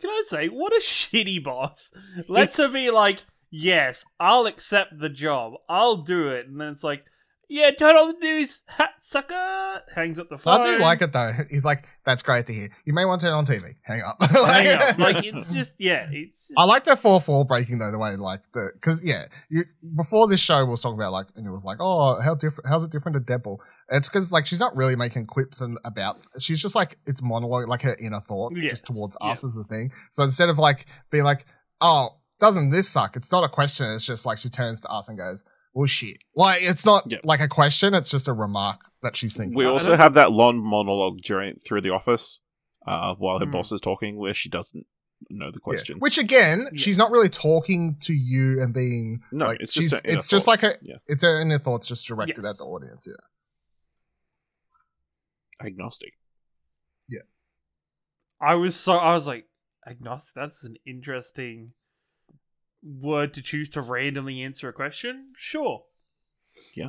can 0.00 0.10
I 0.10 0.22
say 0.26 0.48
what 0.48 0.72
a 0.72 0.80
shitty 0.80 1.42
boss? 1.42 1.92
Lets 2.28 2.56
her 2.58 2.68
be 2.68 2.90
like, 2.90 3.24
yes, 3.50 4.04
I'll 4.20 4.46
accept 4.46 4.98
the 4.98 5.08
job, 5.08 5.54
I'll 5.68 5.96
do 5.96 6.28
it, 6.28 6.46
and 6.46 6.60
then 6.60 6.68
it's 6.68 6.84
like, 6.84 7.04
Yeah, 7.50 7.70
turn 7.70 7.96
on 7.96 8.08
the 8.08 8.18
news, 8.20 8.62
hat 8.66 8.90
sucker. 8.98 9.82
Hangs 9.94 10.18
up 10.18 10.28
the 10.28 10.36
phone. 10.36 10.60
I 10.60 10.76
do 10.76 10.82
like 10.82 11.00
it 11.00 11.12
though. 11.14 11.32
He's 11.50 11.64
like, 11.64 11.86
"That's 12.04 12.22
great 12.22 12.46
to 12.46 12.52
hear. 12.52 12.68
You 12.84 12.92
may 12.92 13.06
want 13.06 13.22
to 13.22 13.26
turn 13.26 13.34
on 13.34 13.46
TV. 13.46 13.74
Hang 13.82 14.02
up." 14.02 14.16
Hang 14.30 14.66
up. 14.78 14.98
Like 14.98 15.24
it's 15.24 15.52
just 15.52 15.76
yeah, 15.78 16.06
it's. 16.10 16.50
I 16.58 16.64
like 16.64 16.84
that 16.84 16.98
four 16.98 17.20
four 17.22 17.46
breaking 17.46 17.78
though. 17.78 17.90
The 17.90 17.98
way 17.98 18.16
like 18.16 18.42
the 18.52 18.72
because 18.74 19.02
yeah, 19.02 19.24
you 19.48 19.64
before 19.96 20.28
this 20.28 20.40
show 20.40 20.64
was 20.66 20.80
talking 20.80 20.98
about 20.98 21.12
like 21.12 21.26
and 21.36 21.46
it 21.46 21.50
was 21.50 21.64
like, 21.64 21.78
oh, 21.80 22.20
how 22.20 22.34
different? 22.34 22.68
How's 22.68 22.84
it 22.84 22.92
different 22.92 23.14
to 23.16 23.38
Deadpool? 23.38 23.58
It's 23.90 24.08
because 24.08 24.30
like 24.30 24.44
she's 24.44 24.60
not 24.60 24.76
really 24.76 24.96
making 24.96 25.26
quips 25.26 25.62
and 25.62 25.78
about. 25.84 26.16
She's 26.38 26.60
just 26.60 26.74
like 26.74 26.98
it's 27.06 27.22
monologue, 27.22 27.66
like 27.68 27.80
her 27.82 27.96
inner 27.98 28.20
thoughts, 28.20 28.62
Yes, 28.62 28.72
just 28.72 28.86
towards 28.86 29.16
yeah. 29.22 29.30
us 29.30 29.42
as 29.42 29.54
the 29.54 29.64
thing. 29.64 29.90
So 30.10 30.22
instead 30.22 30.50
of 30.50 30.58
like 30.58 30.84
being 31.10 31.24
like, 31.24 31.46
oh, 31.80 32.10
doesn't 32.40 32.70
this 32.70 32.88
suck? 32.88 33.16
It's 33.16 33.32
not 33.32 33.42
a 33.44 33.48
question. 33.48 33.86
It's 33.94 34.04
just 34.04 34.26
like 34.26 34.36
she 34.36 34.50
turns 34.50 34.80
to 34.82 34.88
us 34.88 35.08
and 35.08 35.16
goes, 35.16 35.44
well, 35.74 35.86
shit. 35.86 36.18
Like 36.34 36.60
it's 36.62 36.84
not 36.86 37.04
Yeah. 37.08 37.18
like 37.24 37.40
a 37.40 37.48
question. 37.48 37.94
It's 37.94 38.10
just 38.10 38.28
a 38.28 38.32
remark 38.32 38.80
that 39.02 39.16
she's 39.16 39.36
thinking. 39.36 39.56
We 39.56 39.64
also 39.64 39.96
have 39.96 40.14
that 40.14 40.32
long 40.32 40.58
monologue 40.62 41.18
during 41.22 41.56
through 41.66 41.82
the 41.82 41.90
office 41.90 42.40
uh, 42.86 43.14
while 43.16 43.38
her 43.38 43.44
Hmm. 43.44 43.52
boss 43.52 43.70
is 43.72 43.80
talking, 43.80 44.16
where 44.16 44.32
she 44.34 44.48
doesn't 44.48 44.86
know 45.30 45.50
the 45.50 45.58
Yeah. 45.58 45.62
question. 45.64 45.98
Which 45.98 46.16
again, 46.18 46.68
Yeah. 46.72 46.78
she's 46.78 46.96
not 46.96 47.10
really 47.10 47.28
talking 47.28 47.96
to 48.00 48.12
you 48.14 48.62
and 48.62 48.72
being 48.72 49.22
no, 49.32 49.46
like 49.46 49.60
it's 49.60 49.74
just 49.74 49.92
her 49.94 50.00
it's 50.04 50.26
just 50.28 50.46
like 50.46 50.62
a 50.62 50.74
yeah, 50.82 50.96
it's 51.06 51.22
her 51.22 51.40
inner 51.40 51.58
thoughts 51.58 51.86
just 51.86 52.06
directed 52.06 52.44
Yes. 52.44 52.52
at 52.54 52.58
the 52.58 52.64
audience. 52.64 53.06
Yeah. 53.06 53.14
agnostic. 55.60 56.14
Yeah, 57.08 57.22
I 58.40 58.54
was 58.54 58.76
so 58.76 58.96
I 58.96 59.14
was 59.14 59.26
like 59.26 59.46
agnostic. 59.86 60.34
That's 60.34 60.64
an 60.64 60.76
interesting 60.86 61.72
word 62.82 63.34
to 63.34 63.42
choose 63.42 63.70
to 63.70 63.80
randomly 63.80 64.42
answer 64.42 64.68
a 64.68 64.72
question. 64.72 65.32
Sure. 65.38 65.82
Yeah. 66.74 66.88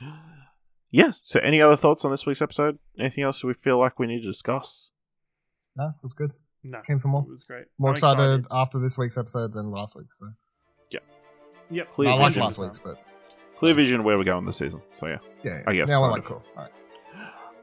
Yeah. 0.92 1.10
So, 1.10 1.40
any 1.40 1.60
other 1.60 1.76
thoughts 1.76 2.04
on 2.04 2.12
this 2.12 2.24
week's 2.26 2.40
episode? 2.40 2.78
Anything 2.98 3.24
else 3.24 3.42
we 3.42 3.52
feel 3.54 3.78
like 3.78 3.98
we 3.98 4.06
need 4.06 4.20
to 4.20 4.26
discuss? 4.28 4.92
No, 5.76 5.88
it 5.88 5.94
was 6.02 6.14
good. 6.14 6.32
No, 6.62 6.80
Came 6.86 7.00
for 7.00 7.08
more. 7.08 7.22
it 7.22 7.28
was 7.28 7.42
great. 7.42 7.66
More 7.76 7.90
I'm 7.90 7.94
excited, 7.94 8.46
after 8.50 8.78
this 8.78 8.96
week's 8.96 9.18
episode 9.18 9.52
than 9.52 9.70
last 9.70 9.96
week. 9.96 10.12
So 10.12 10.26
Yeah. 10.90 11.00
Yep. 11.70 11.90
Clear 11.90 12.10
I 12.10 12.14
like 12.14 12.28
vision. 12.28 12.42
last 12.44 12.58
week's, 12.58 12.78
but 12.78 13.02
Clear 13.56 13.74
vision 13.74 14.04
where 14.04 14.16
we're 14.16 14.24
going 14.24 14.44
this 14.46 14.56
season. 14.58 14.80
So 14.92 15.06
yeah. 15.08 15.18
yeah, 15.44 15.62
I 15.66 15.74
guess 15.74 15.88
now 15.90 16.00
we're 16.00 16.10
like 16.10 16.20
of. 16.20 16.26
cool. 16.26 16.44
All 16.56 16.62
right. 16.62 16.72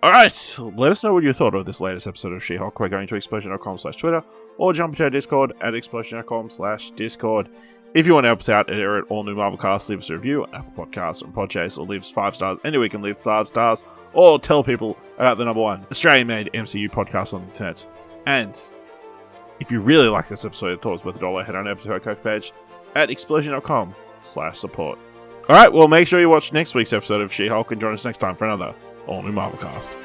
All 0.04 0.12
right, 0.12 0.60
let 0.76 0.92
us 0.92 1.02
know 1.02 1.14
what 1.14 1.24
you 1.24 1.32
thought 1.32 1.56
of 1.56 1.66
this 1.66 1.80
latest 1.80 2.08
episode 2.08 2.34
of 2.34 2.44
She-Hulk. 2.44 2.78
We're 2.78 2.90
going 2.90 3.08
to 3.08 3.16
explosion.com 3.16 3.78
slash 3.78 3.96
Twitter 3.96 4.22
or 4.58 4.74
jump 4.74 4.96
into 4.96 5.06
our 5.06 5.10
Discord 5.10 5.54
at 5.62 5.76
explosion.com 5.76 6.50
slash 6.50 6.92
Discord. 6.92 7.48
If 7.94 8.06
you 8.06 8.14
want 8.14 8.26
to 8.26 8.28
help 8.28 8.40
us 8.40 8.50
out 8.50 8.70
here 8.70 8.98
at 8.98 9.06
All 9.06 9.24
New 9.24 9.34
Marvel 9.34 9.58
Cast, 9.58 9.90
leave 9.90 10.00
us 10.00 10.10
a 10.10 10.16
review 10.16 10.44
on 10.44 10.54
Apple 10.56 10.86
Podcasts 10.86 11.24
or 11.24 11.28
Podchase 11.28 11.78
or 11.78 11.86
leave 11.86 12.02
us 12.02 12.12
five 12.12 12.36
stars. 12.36 12.58
Anywhere 12.66 12.84
you 12.84 12.90
can 12.90 13.02
leave 13.02 13.16
five 13.16 13.48
stars 13.48 13.86
or 14.12 14.38
tell 14.40 14.62
people 14.62 14.98
about 15.16 15.38
the 15.38 15.46
number 15.46 15.62
one 15.62 15.88
Australian-made 15.90 16.50
MCU 16.54 16.90
podcast 16.90 17.34
on 17.34 17.40
the 17.44 17.48
internet. 17.48 17.88
And 18.26 18.62
if 19.62 19.72
you 19.72 19.80
really 19.80 20.10
like 20.10 20.28
this 20.28 20.44
episode 20.44 20.74
and 20.74 20.82
thought 20.82 20.90
it 20.90 20.92
was 20.92 21.06
worth 21.06 21.16
a 21.16 21.20
dollar, 21.20 21.46
head 21.46 21.56
on 21.56 21.66
over 21.66 21.82
to 21.82 21.94
our 21.94 22.02
Coke 22.02 22.22
page 22.22 22.52
at 22.96 23.10
explosion.com 23.10 23.96
slash 24.22 24.58
support. 24.58 25.00
All 25.48 25.56
right, 25.56 25.72
well, 25.72 25.88
make 25.88 26.10
sure 26.10 26.20
you 26.20 26.28
watch 26.28 26.52
next 26.52 26.76
week's 26.76 26.92
episode 26.92 27.22
of 27.22 27.32
She-Hulk 27.32 27.72
and 27.72 27.80
join 27.80 27.94
us 27.94 28.04
next 28.04 28.18
time 28.18 28.36
for 28.36 28.44
another 28.44 28.76
All 29.08 29.22
New 29.22 29.32
Marvel 29.32 29.60
Cast. 29.60 29.98